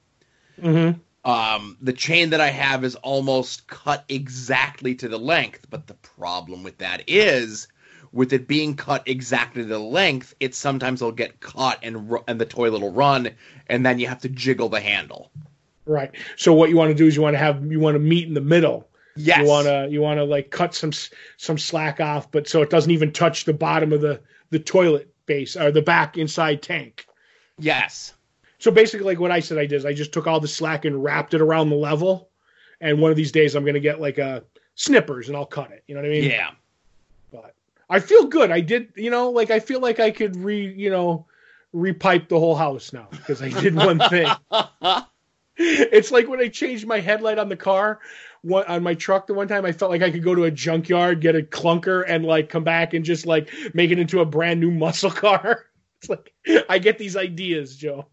Mm-hmm. 0.59 0.99
Um, 1.25 1.77
the 1.81 1.93
chain 1.93 2.31
that 2.31 2.41
I 2.41 2.49
have 2.49 2.85
is 2.85 2.95
almost 2.97 3.67
cut 3.67 4.05
exactly 4.09 4.95
to 4.97 5.09
the 5.09 5.19
length, 5.19 5.67
but 5.69 5.87
the 5.87 5.95
problem 5.95 6.63
with 6.63 6.79
that 6.79 7.03
is, 7.07 7.69
with 8.13 8.33
it 8.33 8.49
being 8.49 8.77
cut 8.77 9.03
exactly 9.07 9.63
to 9.63 9.69
the 9.69 9.79
length, 9.79 10.35
it 10.41 10.55
sometimes 10.55 11.03
will 11.03 11.13
get 11.13 11.41
caught 11.41 11.79
and 11.83 12.11
ru- 12.11 12.25
and 12.27 12.41
the 12.41 12.47
toilet 12.47 12.81
will 12.81 12.93
run, 12.93 13.31
and 13.69 13.85
then 13.85 13.99
you 13.99 14.07
have 14.07 14.21
to 14.21 14.29
jiggle 14.29 14.69
the 14.69 14.81
handle. 14.81 15.31
Right. 15.85 16.11
So 16.37 16.53
what 16.53 16.71
you 16.71 16.77
want 16.77 16.91
to 16.91 16.95
do 16.95 17.07
is 17.07 17.17
you 17.17 17.23
want 17.23 17.35
to 17.35 17.39
have 17.39 17.65
you 17.71 17.81
want 17.81 17.95
to 17.97 18.01
meet 18.01 18.29
in 18.29 18.35
the 18.35 18.41
middle. 18.41 18.89
Yes. 19.17 19.41
You 19.41 19.49
want 19.49 19.67
to 19.67 19.89
you 19.91 20.01
want 20.01 20.19
to 20.19 20.25
like 20.25 20.51
cut 20.51 20.75
some 20.75 20.93
some 21.37 21.59
slack 21.59 22.01
off, 22.01 22.31
but 22.31 22.49
so 22.49 22.63
it 22.63 22.71
doesn't 22.71 22.93
even 22.93 23.13
touch 23.13 23.45
the 23.45 23.53
bottom 23.53 23.93
of 23.93 24.01
the 24.01 24.21
the 24.51 24.59
toilet 24.59 25.13
base 25.27 25.57
or 25.57 25.73
the 25.73 25.83
back 25.83 26.17
inside 26.17 26.63
tank. 26.63 27.07
Yes. 27.59 28.15
So 28.59 28.71
basically, 28.71 29.07
like 29.07 29.21
what 29.21 29.31
I 29.31 29.41
said, 29.41 29.59
I 29.59 29.67
did 29.67 29.77
is 29.77 29.87
I 29.87 29.93
just 29.93 30.13
took 30.13 30.27
all 30.27 30.41
the 30.41 30.49
slack 30.49 30.85
and 30.85 31.03
wrapped 31.03 31.35
it 31.35 31.41
around 31.41 31.71
the 31.71 31.77
level. 31.77 32.29
And 32.81 33.01
one 33.01 33.11
of 33.11 33.17
these 33.17 33.33
days, 33.33 33.55
I'm 33.55 33.65
going 33.65 33.75
to 33.75 33.81
get 33.81 34.01
like 34.01 34.19
a 34.19 34.45
snippers 34.75 35.29
and 35.29 35.37
I'll 35.37 35.47
cut 35.47 35.71
it. 35.71 35.85
You 35.87 35.95
know 35.95 36.01
what 36.01 36.09
I 36.09 36.13
mean? 36.13 36.25
Yeah. 36.25 36.51
But 37.33 37.55
I 37.89 38.01
feel 38.01 38.27
good. 38.27 38.51
I 38.51 38.61
did, 38.61 38.93
you 38.97 39.11
know, 39.11 39.31
like 39.31 39.51
I 39.51 39.61
feel 39.61 39.81
like 39.81 40.01
I 40.01 40.11
could 40.11 40.37
re, 40.37 40.73
you 40.75 40.91
know, 40.91 41.27
repipe 41.75 42.29
the 42.29 42.39
whole 42.39 42.57
house 42.57 42.93
now 42.93 43.09
because 43.11 43.43
I 43.43 43.49
did 43.49 43.75
one 43.75 43.99
thing. 43.99 44.29
it's 45.57 46.11
like 46.11 46.29
when 46.29 46.41
I 46.41 46.49
changed 46.49 46.87
my 46.87 47.01
headlight 47.01 47.39
on 47.39 47.49
the 47.49 47.57
car, 47.57 48.01
one, 48.43 48.65
on 48.67 48.83
my 48.83 48.95
truck 48.95 49.27
the 49.27 49.35
one 49.35 49.49
time, 49.49 49.65
I 49.65 49.73
felt 49.73 49.91
like 49.91 50.03
I 50.03 50.11
could 50.11 50.23
go 50.23 50.35
to 50.35 50.45
a 50.45 50.51
junkyard, 50.51 51.21
get 51.21 51.37
a 51.37 51.43
clunker, 51.43 52.05
and 52.07 52.25
like 52.25 52.49
come 52.49 52.65
back 52.65 52.95
and 52.95 53.05
just 53.05 53.27
like 53.27 53.51
make 53.75 53.91
it 53.91 53.99
into 53.99 54.21
a 54.21 54.25
brand 54.25 54.61
new 54.61 54.71
muscle 54.71 55.11
car. 55.11 55.65
It's 56.01 56.09
like 56.09 56.33
I 56.69 56.79
get 56.79 56.97
these 56.97 57.17
ideas, 57.17 57.75
Joe. 57.75 58.07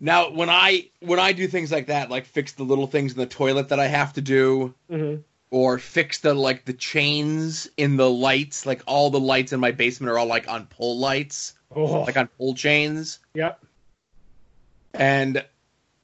Now, 0.00 0.30
when 0.30 0.48
I 0.48 0.90
when 1.00 1.18
I 1.18 1.32
do 1.32 1.48
things 1.48 1.72
like 1.72 1.86
that, 1.88 2.08
like 2.10 2.26
fix 2.26 2.52
the 2.52 2.62
little 2.62 2.86
things 2.86 3.12
in 3.12 3.18
the 3.18 3.26
toilet 3.26 3.70
that 3.70 3.80
I 3.80 3.86
have 3.86 4.12
to 4.14 4.20
do, 4.20 4.74
Mm-hmm. 4.90 5.22
or 5.50 5.78
fix 5.78 6.18
the 6.18 6.34
like 6.34 6.64
the 6.64 6.72
chains 6.72 7.68
in 7.76 7.96
the 7.96 8.08
lights, 8.08 8.64
like 8.66 8.82
all 8.86 9.10
the 9.10 9.20
lights 9.20 9.52
in 9.52 9.60
my 9.60 9.72
basement 9.72 10.10
are 10.10 10.18
all 10.18 10.26
like 10.26 10.48
on 10.48 10.66
pull 10.66 10.98
lights, 10.98 11.54
Oh, 11.74 12.02
like 12.02 12.16
on 12.16 12.28
pull 12.28 12.54
chains. 12.54 13.18
yep. 13.34 13.60
and 14.94 15.44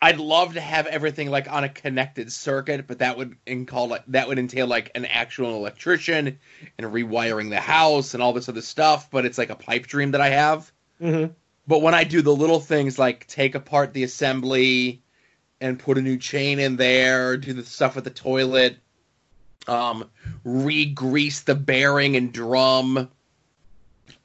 I'd 0.02 0.18
love 0.18 0.54
to 0.54 0.60
have 0.60 0.86
everything 0.86 1.30
like 1.30 1.50
on 1.50 1.64
a 1.64 1.68
connected 1.70 2.30
circuit, 2.30 2.86
but 2.86 2.98
that 2.98 3.16
would 3.16 3.36
call 3.66 3.88
like 3.88 4.02
that 4.08 4.28
would 4.28 4.38
entail 4.38 4.66
like 4.66 4.90
an 4.94 5.06
actual 5.06 5.54
electrician 5.56 6.38
and 6.78 6.92
rewiring 6.92 7.48
the 7.48 7.60
house 7.60 8.12
and 8.12 8.22
all 8.22 8.34
this 8.34 8.48
other 8.50 8.60
stuff. 8.60 9.10
But 9.10 9.24
it's 9.24 9.38
like 9.38 9.48
a 9.50 9.54
pipe 9.56 9.86
dream 9.86 10.10
that 10.10 10.20
I 10.20 10.28
have. 10.30 10.70
Mm-hmm. 11.00 11.32
But 11.66 11.80
when 11.80 11.94
I 11.94 12.04
do 12.04 12.22
the 12.22 12.34
little 12.34 12.60
things 12.60 12.98
like 12.98 13.26
take 13.26 13.54
apart 13.54 13.92
the 13.92 14.04
assembly 14.04 15.02
and 15.60 15.78
put 15.78 15.98
a 15.98 16.02
new 16.02 16.18
chain 16.18 16.58
in 16.58 16.76
there, 16.76 17.36
do 17.36 17.52
the 17.52 17.64
stuff 17.64 17.94
with 17.94 18.04
the 18.04 18.10
toilet, 18.10 18.76
um, 19.66 20.10
re-grease 20.44 21.40
the 21.40 21.54
bearing 21.54 22.16
and 22.16 22.32
drum 22.32 23.08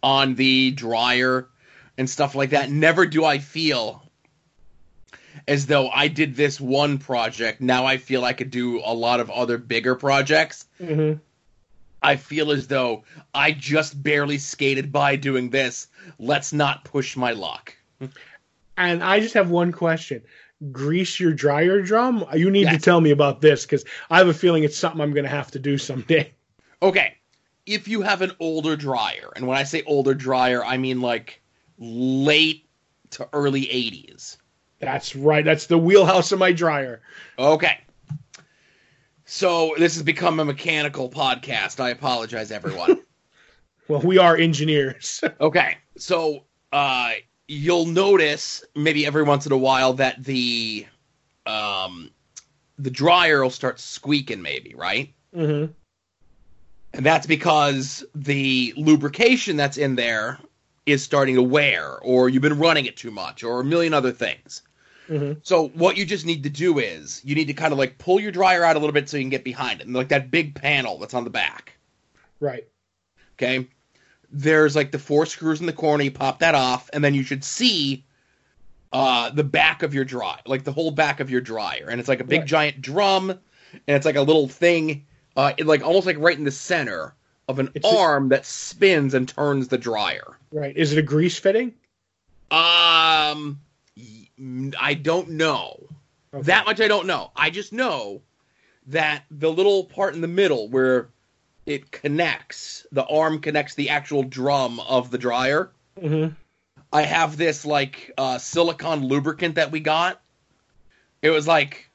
on 0.03 0.35
the 0.35 0.71
dryer 0.71 1.47
and 1.97 2.09
stuff 2.09 2.35
like 2.35 2.51
that, 2.51 2.69
never 2.69 3.05
do 3.05 3.25
I 3.25 3.39
feel 3.39 4.03
as 5.47 5.65
though 5.65 5.89
I 5.89 6.07
did 6.07 6.35
this 6.35 6.59
one 6.59 6.97
project. 6.97 7.61
Now 7.61 7.85
I 7.85 7.97
feel 7.97 8.23
I 8.23 8.33
could 8.33 8.51
do 8.51 8.81
a 8.83 8.93
lot 8.93 9.19
of 9.19 9.29
other 9.29 9.57
bigger 9.57 9.95
projects. 9.95 10.65
Mm-hmm. 10.79 11.19
I 12.01 12.15
feel 12.15 12.51
as 12.51 12.67
though 12.67 13.03
I 13.33 13.51
just 13.51 14.01
barely 14.01 14.37
skated 14.37 14.91
by 14.91 15.15
doing 15.15 15.49
this. 15.49 15.87
Let's 16.17 16.53
not 16.53 16.83
push 16.85 17.17
my 17.17 17.31
luck. 17.31 17.75
And 18.77 19.03
I 19.03 19.19
just 19.19 19.33
have 19.33 19.49
one 19.49 19.71
question. 19.71 20.21
Grease 20.71 21.19
your 21.19 21.33
dryer 21.33 21.81
drum? 21.81 22.25
You 22.33 22.49
need 22.51 22.69
to 22.69 22.77
tell 22.77 23.01
me 23.01 23.11
about 23.11 23.41
this 23.41 23.65
because 23.65 23.85
I 24.09 24.17
have 24.17 24.27
a 24.27 24.33
feeling 24.33 24.63
it's 24.63 24.77
something 24.77 25.01
I'm 25.01 25.13
going 25.13 25.25
to 25.25 25.29
have 25.29 25.51
to 25.51 25.59
do 25.59 25.77
someday. 25.77 26.31
Okay, 26.81 27.17
if 27.65 27.87
you 27.89 28.01
have 28.01 28.21
an 28.21 28.31
older 28.39 28.75
dryer, 28.75 29.31
and 29.35 29.45
when 29.45 29.57
I 29.57 29.63
say 29.63 29.83
older 29.83 30.13
dryer, 30.13 30.63
I 30.63 30.77
mean 30.77 31.01
like 31.01 31.41
late 31.77 32.65
to 33.11 33.27
early 33.33 33.63
80s. 33.63 34.37
That's 34.79 35.15
right. 35.15 35.43
That's 35.43 35.65
the 35.65 35.77
wheelhouse 35.77 36.31
of 36.31 36.39
my 36.39 36.53
dryer. 36.53 37.01
Okay. 37.37 37.79
So 39.31 39.75
this 39.77 39.93
has 39.93 40.01
become 40.01 40.39
a 40.39 40.45
mechanical 40.45 41.07
podcast. 41.07 41.79
I 41.79 41.91
apologize, 41.91 42.51
everyone. 42.51 43.01
Well, 43.87 44.01
we 44.01 44.19
are 44.19 44.37
engineers. 44.37 45.23
okay, 45.41 45.77
so 45.97 46.43
uh, 46.71 47.13
you'll 47.47 47.87
notice 47.87 48.63
maybe 48.75 49.03
every 49.03 49.23
once 49.23 49.47
in 49.47 49.51
a 49.51 49.57
while 49.57 49.93
that 49.93 50.23
the 50.23 50.85
um, 51.47 52.11
the 52.77 52.91
dryer 52.91 53.41
will 53.41 53.49
start 53.49 53.79
squeaking, 53.79 54.43
maybe 54.43 54.75
right? 54.75 55.11
mm-hmm. 55.35 55.71
And 56.93 57.03
that's 57.03 57.25
because 57.25 58.05
the 58.13 58.75
lubrication 58.77 59.57
that's 59.57 59.79
in 59.79 59.95
there 59.95 60.37
is 60.85 61.01
starting 61.01 61.33
to 61.33 61.43
wear, 61.43 61.97
or 61.97 62.29
you've 62.29 62.43
been 62.43 62.59
running 62.59 62.85
it 62.85 62.95
too 62.95 63.09
much, 63.09 63.43
or 63.43 63.61
a 63.61 63.65
million 63.65 63.95
other 63.95 64.11
things. 64.11 64.61
Mm-hmm. 65.09 65.39
So 65.43 65.69
what 65.69 65.97
you 65.97 66.05
just 66.05 66.25
need 66.25 66.43
to 66.43 66.49
do 66.49 66.77
is 66.79 67.21
you 67.25 67.33
need 67.35 67.47
to 67.47 67.53
kind 67.53 67.71
of 67.73 67.79
like 67.79 67.97
pull 67.97 68.19
your 68.19 68.31
dryer 68.31 68.63
out 68.63 68.75
a 68.75 68.79
little 68.79 68.93
bit 68.93 69.09
so 69.09 69.17
you 69.17 69.23
can 69.23 69.29
get 69.29 69.43
behind 69.43 69.81
it, 69.81 69.87
and 69.87 69.95
like 69.95 70.09
that 70.09 70.29
big 70.31 70.53
panel 70.55 70.99
that's 70.99 71.13
on 71.13 71.23
the 71.23 71.29
back. 71.29 71.73
Right. 72.39 72.67
Okay, 73.33 73.67
there's 74.31 74.75
like 74.75 74.91
the 74.91 74.99
four 74.99 75.25
screws 75.25 75.59
in 75.61 75.65
the 75.65 75.73
corner. 75.73 76.03
You 76.03 76.11
pop 76.11 76.39
that 76.39 76.53
off, 76.55 76.89
and 76.93 77.03
then 77.03 77.13
you 77.15 77.23
should 77.23 77.43
see 77.43 78.03
uh, 78.93 79.29
the 79.31 79.43
back 79.43 79.81
of 79.83 79.93
your 79.93 80.05
dryer, 80.05 80.39
like 80.45 80.63
the 80.63 80.71
whole 80.73 80.91
back 80.91 81.19
of 81.19 81.29
your 81.29 81.41
dryer, 81.41 81.87
and 81.89 81.99
it's 81.99 82.09
like 82.09 82.19
a 82.19 82.23
big 82.25 82.41
Right. 82.41 82.47
giant 82.47 82.81
drum, 82.81 83.29
and 83.31 83.39
it's 83.87 84.05
like 84.05 84.15
a 84.15 84.21
little 84.21 84.47
thing, 84.47 85.05
uh, 85.35 85.53
it, 85.57 85.65
like 85.67 85.83
almost 85.83 86.05
like 86.05 86.17
right 86.19 86.37
in 86.37 86.43
the 86.43 86.51
center 86.51 87.13
of 87.47 87.59
an 87.59 87.69
It's 87.75 87.85
a- 87.85 87.97
arm 87.97 88.29
that 88.29 88.45
spins 88.45 89.13
and 89.13 89.27
turns 89.27 89.67
the 89.69 89.77
dryer. 89.77 90.37
Right. 90.51 90.75
Is 90.77 90.91
it 90.91 90.97
a 90.99 91.03
grease 91.03 91.37
fitting? 91.39 91.73
Um, 92.51 93.59
I 94.79 94.93
don't 94.93 95.31
know. 95.31 95.79
Okay. 96.33 96.43
That 96.43 96.65
much 96.65 96.79
I 96.79 96.87
don't 96.87 97.07
know. 97.07 97.31
I 97.35 97.49
just 97.49 97.73
know 97.73 98.21
that 98.87 99.23
the 99.29 99.51
little 99.51 99.83
part 99.83 100.15
in 100.15 100.21
the 100.21 100.27
middle 100.27 100.69
where 100.69 101.09
it 101.65 101.91
connects, 101.91 102.85
the 102.91 103.05
arm 103.05 103.39
connects 103.39 103.75
the 103.75 103.89
actual 103.89 104.23
drum 104.23 104.79
of 104.79 105.11
the 105.11 105.17
dryer. 105.17 105.71
Mm-hmm. 105.99 106.33
I 106.91 107.01
have 107.03 107.37
this 107.37 107.65
like 107.65 108.11
uh, 108.17 108.37
silicone 108.37 109.05
lubricant 109.05 109.55
that 109.55 109.71
we 109.71 109.79
got. 109.79 110.21
It 111.21 111.29
was 111.29 111.47
like 111.47 111.89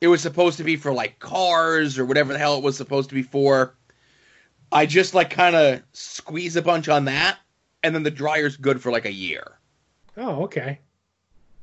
it 0.00 0.08
was 0.08 0.20
supposed 0.20 0.58
to 0.58 0.64
be 0.64 0.76
for 0.76 0.92
like 0.92 1.18
cars 1.18 1.98
or 1.98 2.04
whatever 2.04 2.32
the 2.32 2.38
hell 2.38 2.58
it 2.58 2.64
was 2.64 2.76
supposed 2.76 3.10
to 3.10 3.14
be 3.14 3.22
for. 3.22 3.74
I 4.72 4.86
just 4.86 5.14
like 5.14 5.30
kind 5.30 5.54
of 5.54 5.82
squeeze 5.92 6.56
a 6.56 6.62
bunch 6.62 6.88
on 6.88 7.04
that, 7.04 7.38
and 7.82 7.94
then 7.94 8.02
the 8.02 8.10
dryer's 8.10 8.56
good 8.56 8.82
for 8.82 8.90
like 8.90 9.04
a 9.04 9.12
year. 9.12 9.58
Oh, 10.16 10.44
okay. 10.44 10.80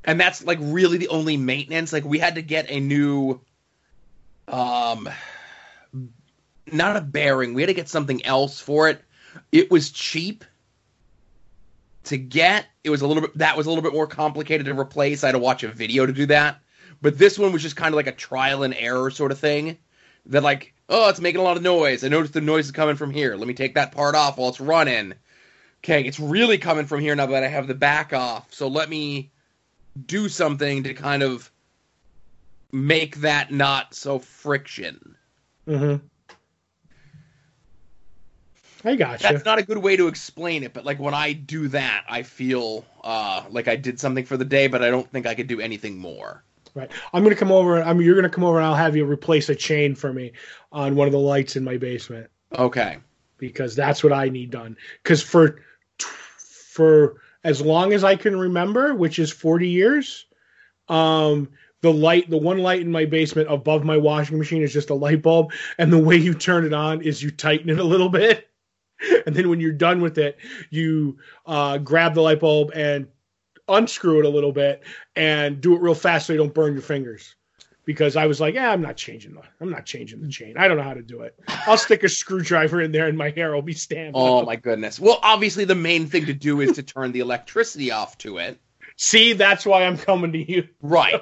And 0.04 0.20
that's 0.20 0.44
like 0.44 0.60
really 0.62 0.98
the 0.98 1.10
only 1.10 1.38
maintenance. 1.38 1.94
Like 1.94 2.06
we 2.06 2.20
had 2.20 2.36
to 2.36 2.42
get 2.42 2.70
a 2.70 2.80
new, 2.80 3.40
um, 4.48 5.08
not 6.72 6.98
a 6.98 7.02
bearing. 7.02 7.54
We 7.54 7.62
had 7.62 7.68
to 7.68 7.74
get 7.74 7.90
something 7.90 8.26
else 8.26 8.60
for 8.60 8.90
it. 8.90 9.02
It 9.52 9.70
was 9.70 9.92
cheap, 9.92 10.44
to 12.06 12.18
get. 12.18 12.66
It 12.84 12.90
was 12.90 13.02
a 13.02 13.08
little 13.08 13.22
bit 13.22 13.38
that 13.38 13.58
was 13.58 13.66
a 13.66 13.70
little 13.70 13.84
bit 13.84 13.94
more 13.94 14.08
complicated 14.08 14.66
to 14.66 14.80
replace. 14.80 15.24
I 15.24 15.28
had 15.28 15.34
to 15.34 15.40
watch 15.40 15.64
a 15.64 15.68
video 15.68 16.06
to 16.06 16.14
do 16.14 16.26
that. 16.28 16.60
But 17.02 17.18
this 17.18 17.38
one 17.38 17.52
was 17.52 17.62
just 17.62 17.76
kind 17.76 17.94
of 17.94 17.96
like 17.96 18.08
a 18.08 18.12
trial 18.12 18.64
and 18.64 18.76
error 18.76 19.10
sort 19.12 19.32
of 19.32 19.40
thing. 19.40 19.78
That 20.28 20.44
like, 20.44 20.74
oh, 20.88 21.10
it's 21.10 21.20
making 21.20 21.42
a 21.42 21.44
lot 21.44 21.58
of 21.58 21.64
noise. 21.64 22.04
I 22.04 22.08
noticed 22.08 22.34
the 22.34 22.42
noise 22.42 22.66
is 22.66 22.72
coming 22.72 22.96
from 22.96 23.12
here. 23.12 23.36
Let 23.36 23.48
me 23.48 23.54
take 23.54 23.76
that 23.76 23.92
part 23.92 24.16
off 24.16 24.38
while 24.38 24.50
it's 24.50 24.60
running. 24.60 25.14
Okay, 25.84 26.04
it's 26.04 26.20
really 26.20 26.60
coming 26.60 26.86
from 26.86 27.00
here 27.00 27.16
now 27.16 27.26
that 27.26 27.44
I 27.44 27.48
have 27.48 27.68
the 27.68 27.74
back 27.74 28.14
off. 28.14 28.54
So 28.54 28.68
let 28.68 28.88
me 28.88 29.32
do 30.06 30.30
something 30.30 30.84
to 30.84 30.94
kind 30.94 31.24
of 31.24 31.52
make 32.72 33.18
that 33.18 33.52
not 33.52 33.94
so 33.94 34.20
friction. 34.20 35.16
Mm-hmm. 35.68 36.06
I 38.84 38.96
gotcha. 38.96 39.24
That's 39.24 39.46
not 39.46 39.60
a 39.60 39.64
good 39.64 39.78
way 39.78 39.96
to 39.96 40.08
explain 40.08 40.64
it, 40.64 40.74
but 40.74 40.86
like 40.86 41.00
when 41.00 41.14
I 41.14 41.34
do 41.34 41.68
that, 41.70 42.04
I 42.10 42.24
feel 42.24 42.86
uh, 43.04 43.44
like 43.50 43.68
I 43.68 43.76
did 43.76 44.00
something 44.00 44.26
for 44.26 44.38
the 44.38 44.46
day, 44.46 44.68
but 44.68 44.84
I 44.84 44.90
don't 44.90 45.10
think 45.12 45.28
I 45.28 45.36
could 45.36 45.48
do 45.48 45.60
anything 45.60 45.98
more. 45.98 46.44
Right. 46.74 46.90
I'm 47.14 47.22
gonna 47.24 47.36
come 47.36 47.52
over. 47.52 47.84
I 47.84 47.94
mean, 47.94 48.06
you're 48.06 48.16
gonna 48.16 48.30
come 48.30 48.44
over, 48.46 48.58
and 48.58 48.66
I'll 48.66 48.76
have 48.76 48.96
you 48.96 49.06
replace 49.06 49.50
a 49.50 49.56
chain 49.56 49.94
for 49.94 50.14
me 50.14 50.32
on 50.72 50.96
one 50.96 51.08
of 51.08 51.12
the 51.12 51.20
lights 51.20 51.56
in 51.58 51.64
my 51.64 51.78
basement 51.78 52.30
Okay. 52.58 52.98
because 53.38 53.76
that's 53.76 54.04
what 54.04 54.14
I 54.14 54.30
need 54.30 54.52
done. 54.52 54.78
Because 55.04 55.22
for 55.22 55.62
for 56.00 57.18
as 57.44 57.62
long 57.62 57.94
as 57.94 58.04
I 58.04 58.16
can 58.16 58.38
remember, 58.38 58.94
which 58.94 59.20
is 59.20 59.32
40 59.32 59.68
years, 59.68 60.26
um, 60.88 61.50
the 61.82 61.92
light, 61.92 62.30
the 62.30 62.38
one 62.38 62.60
light 62.60 62.82
in 62.82 62.92
my 62.92 63.06
basement 63.06 63.52
above 63.52 63.84
my 63.84 63.98
washing 63.98 64.38
machine 64.38 64.62
is 64.62 64.74
just 64.74 64.92
a 64.92 64.96
light 64.96 65.22
bulb, 65.22 65.52
and 65.78 65.92
the 65.92 65.98
way 65.98 66.16
you 66.16 66.34
turn 66.34 66.66
it 66.66 66.74
on 66.74 67.02
is 67.02 67.24
you 67.24 67.32
tighten 67.32 67.70
it 67.70 67.80
a 67.80 67.84
little 67.84 68.10
bit, 68.10 68.50
and 69.26 69.36
then 69.36 69.50
when 69.50 69.60
you're 69.60 69.72
done 69.72 70.02
with 70.02 70.18
it, 70.18 70.38
you 70.70 71.18
uh, 71.46 71.78
grab 71.80 72.14
the 72.14 72.22
light 72.22 72.40
bulb 72.40 72.72
and 72.76 73.08
unscrew 73.68 74.20
it 74.20 74.26
a 74.26 74.30
little 74.30 74.52
bit 74.52 74.84
and 75.16 75.62
do 75.62 75.76
it 75.76 75.82
real 75.82 75.96
fast 75.96 76.28
so 76.28 76.34
you 76.34 76.40
don't 76.40 76.54
burn 76.54 76.74
your 76.74 76.82
fingers. 76.82 77.36
Because 77.84 78.16
I 78.16 78.28
was 78.28 78.40
like, 78.40 78.54
yeah, 78.54 78.72
I'm 78.72 78.82
not 78.82 78.96
changing 78.96 79.34
the, 79.34 79.42
I'm 79.60 79.72
not 79.72 79.86
changing 79.86 80.22
the 80.22 80.30
chain. 80.30 80.56
I 80.58 80.68
don't 80.68 80.78
know 80.78 80.84
how 80.84 80.94
to 80.94 81.02
do 81.02 81.22
it. 81.22 81.38
I'll 81.48 81.78
stick 81.78 82.04
a 82.04 82.10
screwdriver 82.10 82.80
in 82.80 82.92
there 82.92 83.08
and 83.08 83.18
my 83.18 83.32
hair 83.32 83.54
will 83.54 83.64
be 83.64 83.74
standing. 83.74 84.14
Oh 84.16 84.40
up. 84.40 84.46
my 84.46 84.56
goodness. 84.56 85.00
Well, 85.00 85.20
obviously 85.22 85.66
the 85.66 85.76
main 85.76 86.08
thing 86.08 86.28
to 86.28 86.34
do 86.34 86.62
is 86.62 86.74
to 86.74 86.84
turn 86.84 87.12
the 87.12 87.22
electricity 87.22 87.92
off 87.92 88.18
to 88.20 88.38
it. 88.38 88.60
See, 88.98 89.34
that's 89.34 89.66
why 89.66 89.86
I'm 89.86 89.98
coming 89.98 90.34
to 90.34 90.52
you. 90.52 90.68
Right. 90.82 91.22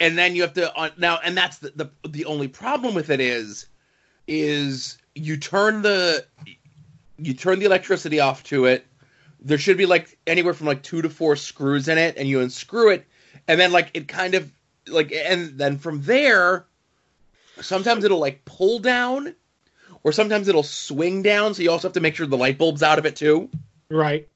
And 0.00 0.18
then 0.18 0.36
you 0.36 0.42
have 0.42 0.52
to 0.54 0.74
uh, 0.76 0.90
now, 0.98 1.18
and 1.24 1.36
that's 1.36 1.58
the, 1.58 1.72
the 1.74 2.08
the 2.08 2.24
only 2.26 2.46
problem 2.46 2.94
with 2.94 3.10
it 3.10 3.20
is, 3.20 3.66
is 4.26 4.98
you 5.14 5.38
turn 5.38 5.82
the 5.82 6.24
you 7.16 7.34
turn 7.34 7.58
the 7.58 7.66
electricity 7.66 8.20
off 8.20 8.44
to 8.44 8.66
it. 8.66 8.86
There 9.40 9.58
should 9.58 9.76
be 9.76 9.86
like 9.86 10.18
anywhere 10.26 10.54
from 10.54 10.66
like 10.66 10.82
two 10.82 11.02
to 11.02 11.08
four 11.08 11.36
screws 11.36 11.88
in 11.88 11.98
it, 11.98 12.16
and 12.16 12.28
you 12.28 12.40
unscrew 12.40 12.90
it, 12.90 13.06
and 13.48 13.58
then 13.58 13.72
like 13.72 13.90
it 13.94 14.06
kind 14.06 14.34
of 14.34 14.52
like, 14.88 15.12
and 15.12 15.58
then 15.58 15.78
from 15.78 16.02
there, 16.02 16.66
sometimes 17.60 18.04
it'll 18.04 18.18
like 18.18 18.44
pull 18.44 18.78
down, 18.78 19.34
or 20.02 20.12
sometimes 20.12 20.48
it'll 20.48 20.62
swing 20.62 21.22
down. 21.22 21.54
So 21.54 21.62
you 21.62 21.70
also 21.70 21.88
have 21.88 21.94
to 21.94 22.00
make 22.00 22.14
sure 22.14 22.26
the 22.26 22.36
light 22.36 22.58
bulb's 22.58 22.82
out 22.82 22.98
of 22.98 23.06
it 23.06 23.16
too. 23.16 23.50
Right. 23.90 24.28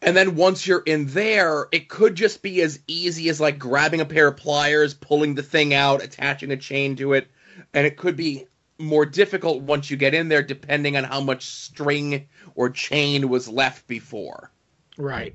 And 0.00 0.16
then 0.16 0.36
once 0.36 0.66
you're 0.66 0.82
in 0.86 1.06
there, 1.06 1.66
it 1.72 1.88
could 1.88 2.14
just 2.14 2.40
be 2.40 2.62
as 2.62 2.78
easy 2.86 3.28
as 3.28 3.40
like 3.40 3.58
grabbing 3.58 4.00
a 4.00 4.04
pair 4.04 4.28
of 4.28 4.36
pliers, 4.36 4.94
pulling 4.94 5.34
the 5.34 5.42
thing 5.42 5.74
out, 5.74 6.04
attaching 6.04 6.52
a 6.52 6.56
chain 6.56 6.94
to 6.96 7.14
it. 7.14 7.26
And 7.74 7.84
it 7.84 7.96
could 7.96 8.16
be 8.16 8.46
more 8.78 9.04
difficult 9.04 9.62
once 9.62 9.90
you 9.90 9.96
get 9.96 10.14
in 10.14 10.28
there, 10.28 10.42
depending 10.42 10.96
on 10.96 11.02
how 11.02 11.20
much 11.20 11.46
string 11.46 12.28
or 12.54 12.70
chain 12.70 13.28
was 13.28 13.48
left 13.48 13.88
before. 13.88 14.52
Right. 14.96 15.34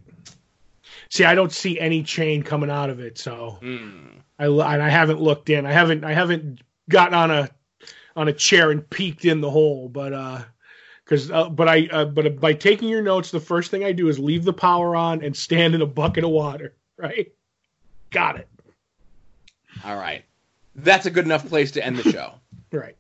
See, 1.13 1.26
I 1.26 1.36
don't 1.36 1.52
see 1.52 1.80
any 1.80 2.02
chain 2.02 2.41
coming 2.41 2.71
out 2.71 2.89
of 2.89 2.99
it, 2.99 3.19
so 3.19 3.60
Hmm. 3.62 4.08
I 4.39 4.45
and 4.47 4.82
I 4.82 4.89
haven't 4.89 5.21
looked 5.21 5.52
in. 5.52 5.63
I 5.63 5.71
haven't 5.71 6.04
I 6.04 6.12
haven't 6.12 6.62
gotten 6.89 7.13
on 7.13 7.30
a 7.30 7.52
on 8.15 8.30
a 8.30 8.34
chair 8.34 8.71
and 8.71 8.89
peeked 8.89 9.23
in 9.23 9.39
the 9.39 9.52
hole, 9.52 9.89
but 9.89 10.12
uh 10.12 10.41
because 11.06 11.30
uh, 11.30 11.49
but 11.49 11.69
I 11.69 11.88
uh, 11.91 12.06
but 12.06 12.39
by 12.39 12.54
taking 12.54 12.89
your 12.89 13.04
notes, 13.04 13.30
the 13.30 13.39
first 13.39 13.69
thing 13.69 13.84
I 13.84 13.91
do 13.91 14.08
is 14.10 14.17
leave 14.17 14.43
the 14.43 14.54
power 14.54 14.95
on 14.95 15.23
and 15.23 15.38
stand 15.38 15.76
in 15.76 15.84
a 15.84 15.86
bucket 15.86 16.23
of 16.23 16.32
water. 16.32 16.73
Right. 16.97 17.32
Got 18.10 18.39
it. 18.39 18.47
All 19.84 19.95
right. 19.95 20.23
That's 20.76 21.06
a 21.06 21.12
good 21.12 21.26
enough 21.26 21.47
place 21.47 21.71
to 21.73 21.86
end 21.86 21.97
the 21.97 22.12
show 22.12 22.34
Right. 22.71 22.95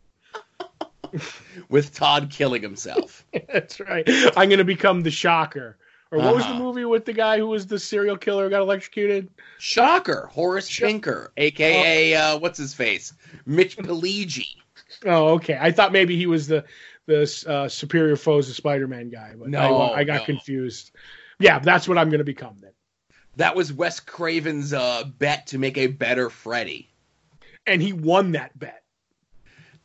with 1.69 1.95
Todd 1.95 2.29
killing 2.29 2.61
himself. 2.61 3.25
That's 3.51 3.79
right. 3.79 4.07
I'm 4.37 4.49
gonna 4.49 4.63
become 4.63 5.01
the 5.01 5.09
shocker. 5.09 5.77
Or 6.13 6.19
what 6.19 6.35
was 6.35 6.45
the 6.45 6.51
Uh-huh. 6.51 6.59
movie 6.63 6.85
with 6.85 7.05
the 7.05 7.13
guy 7.13 7.39
who 7.39 7.47
was 7.47 7.65
the 7.65 7.79
serial 7.79 8.15
killer 8.17 8.43
who 8.43 8.49
got 8.51 8.61
electrocuted? 8.61 9.29
Shocker, 9.57 10.29
Horace 10.31 10.69
Schinker, 10.69 11.29
aka 11.37 12.13
uh, 12.13 12.37
what's 12.37 12.59
his 12.59 12.73
face, 12.73 13.13
Mitch 13.47 13.77
Pileggi. 13.77 14.47
Oh, 15.05 15.29
okay. 15.29 15.57
I 15.59 15.71
thought 15.71 15.91
maybe 15.91 16.15
he 16.15 16.27
was 16.27 16.47
the 16.47 16.63
the 17.07 17.23
uh, 17.47 17.67
superior 17.67 18.15
foes 18.15 18.47
of 18.47 18.55
Spider-Man 18.55 19.09
guy, 19.09 19.33
but 19.37 19.49
No, 19.49 19.59
I, 19.59 19.99
I 19.99 20.03
got 20.03 20.19
no. 20.19 20.25
confused. 20.25 20.91
Yeah, 21.39 21.59
that's 21.59 21.87
what 21.87 21.97
I'm 21.97 22.09
going 22.09 22.19
to 22.19 22.23
become 22.23 22.55
then. 22.61 22.71
That 23.35 23.55
was 23.55 23.73
Wes 23.73 23.99
Craven's 23.99 24.71
uh, 24.71 25.03
bet 25.17 25.47
to 25.47 25.57
make 25.57 25.77
a 25.77 25.87
better 25.87 26.29
Freddy. 26.29 26.89
And 27.65 27.81
he 27.81 27.91
won 27.91 28.33
that 28.33 28.57
bet. 28.57 28.83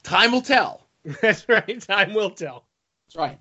Time 0.02 0.30
will 0.32 0.42
tell. 0.42 0.86
That's 1.22 1.48
right. 1.48 1.80
Time 1.80 2.12
will 2.14 2.30
tell. 2.30 2.66
That's 3.06 3.16
right. 3.16 3.38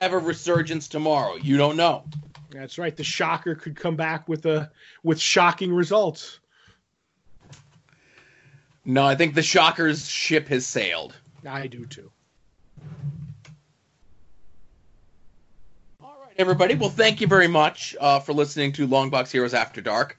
Have 0.00 0.12
a 0.12 0.18
resurgence 0.18 0.88
tomorrow. 0.88 1.36
You 1.36 1.56
don't 1.56 1.76
know. 1.76 2.04
That's 2.50 2.78
right. 2.78 2.96
The 2.96 3.04
shocker 3.04 3.54
could 3.54 3.76
come 3.76 3.96
back 3.96 4.28
with 4.28 4.46
a 4.46 4.70
with 5.02 5.20
shocking 5.20 5.72
results. 5.72 6.40
No, 8.84 9.04
I 9.06 9.16
think 9.16 9.34
the 9.34 9.42
Shockers 9.42 10.08
ship 10.08 10.48
has 10.48 10.66
sailed. 10.66 11.14
I 11.46 11.66
do 11.66 11.84
too. 11.84 12.10
All 16.02 16.16
right, 16.24 16.32
everybody. 16.38 16.74
Well, 16.74 16.88
thank 16.88 17.20
you 17.20 17.26
very 17.26 17.48
much 17.48 17.94
uh, 18.00 18.20
for 18.20 18.32
listening 18.32 18.72
to 18.72 18.88
Longbox 18.88 19.30
Heroes 19.30 19.52
After 19.52 19.82
Dark. 19.82 20.18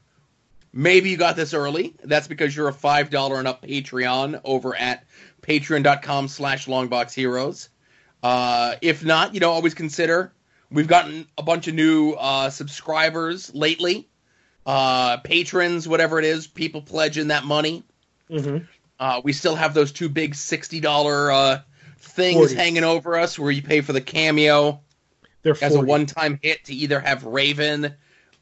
Maybe 0.71 1.09
you 1.09 1.17
got 1.17 1.35
this 1.35 1.55
early. 1.55 1.95
That's 2.03 2.27
because 2.27 2.55
you're 2.55 2.67
a 2.67 2.73
five 2.73 3.09
dollar 3.09 3.39
and 3.39 3.47
up 3.47 3.63
Patreon 3.63 4.39
over 4.43 4.75
at 4.75 5.03
patreon.com 5.41 6.27
slash 6.27 6.67
longboxheroes. 6.67 7.69
Uh, 8.23 8.75
if 8.81 9.03
not, 9.05 9.33
you 9.33 9.39
know, 9.39 9.51
always 9.51 9.73
consider. 9.73 10.33
We've 10.71 10.87
gotten 10.87 11.27
a 11.37 11.43
bunch 11.43 11.67
of 11.67 11.73
new 11.75 12.11
uh, 12.13 12.49
subscribers 12.49 13.53
lately. 13.55 14.07
Uh, 14.65 15.17
patrons, 15.17 15.87
whatever 15.87 16.19
it 16.19 16.25
is, 16.25 16.47
people 16.47 16.81
pledging 16.81 17.27
that 17.29 17.43
money. 17.45 17.83
hmm 18.29 18.57
Uh, 18.99 19.21
we 19.23 19.33
still 19.33 19.55
have 19.55 19.73
those 19.73 19.91
two 19.91 20.09
big 20.09 20.35
sixty 20.35 20.79
dollar 20.79 21.31
uh, 21.31 21.59
things 21.97 22.51
40. 22.51 22.55
hanging 22.55 22.83
over 22.83 23.17
us, 23.17 23.39
where 23.39 23.51
you 23.51 23.61
pay 23.63 23.81
for 23.81 23.93
the 23.93 24.01
cameo 24.01 24.81
They're 25.41 25.57
as 25.61 25.75
a 25.75 25.81
one-time 25.81 26.39
hit 26.41 26.65
to 26.65 26.73
either 26.73 26.99
have 26.99 27.23
Raven, 27.23 27.95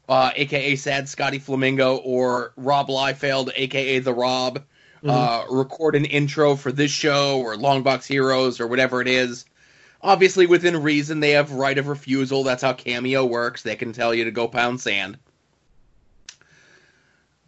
uh, 0.08 0.30
aka 0.34 0.76
Sad 0.76 1.08
Scotty 1.08 1.38
Flamingo, 1.38 1.96
or 1.96 2.52
Rob 2.56 2.88
Liefeld, 2.88 3.52
aka 3.54 4.00
the 4.00 4.12
Rob, 4.12 4.64
uh, 5.06 5.44
record 5.48 5.94
an 5.94 6.04
intro 6.04 6.56
for 6.56 6.72
this 6.72 6.90
show 6.90 7.40
or 7.40 7.54
Longbox 7.56 8.06
Heroes 8.06 8.60
or 8.60 8.66
whatever 8.66 9.00
it 9.00 9.08
is. 9.08 9.44
Obviously, 10.00 10.46
within 10.46 10.82
reason, 10.82 11.20
they 11.20 11.30
have 11.32 11.50
right 11.52 11.76
of 11.76 11.88
refusal. 11.88 12.44
That's 12.44 12.62
how 12.62 12.72
Cameo 12.72 13.24
works. 13.24 13.62
They 13.62 13.76
can 13.76 13.92
tell 13.92 14.14
you 14.14 14.24
to 14.24 14.30
go 14.30 14.46
pound 14.46 14.80
sand. 14.80 15.18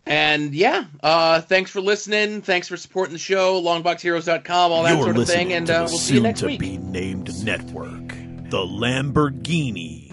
And 0.04 0.52
yeah, 0.54 0.86
uh, 1.02 1.40
thanks 1.42 1.70
for 1.70 1.80
listening. 1.80 2.42
Thanks 2.42 2.66
for 2.66 2.76
supporting 2.76 3.12
the 3.12 3.18
show. 3.18 3.62
Longboxheroes.com, 3.62 4.72
all 4.72 4.82
that 4.82 4.96
You're 4.96 5.04
sort 5.04 5.16
of 5.18 5.28
thing. 5.28 5.52
And 5.52 5.70
uh, 5.70 5.86
we'll 5.88 5.98
see 5.98 6.14
you 6.14 6.20
next 6.20 6.40
to 6.40 6.46
week. 6.46 6.58
be 6.58 6.78
named 6.78 7.44
network, 7.44 8.08
the 8.08 8.66
Lamborghini 8.66 10.10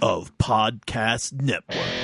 of 0.00 0.36
podcast 0.38 1.32
networks. 1.42 1.97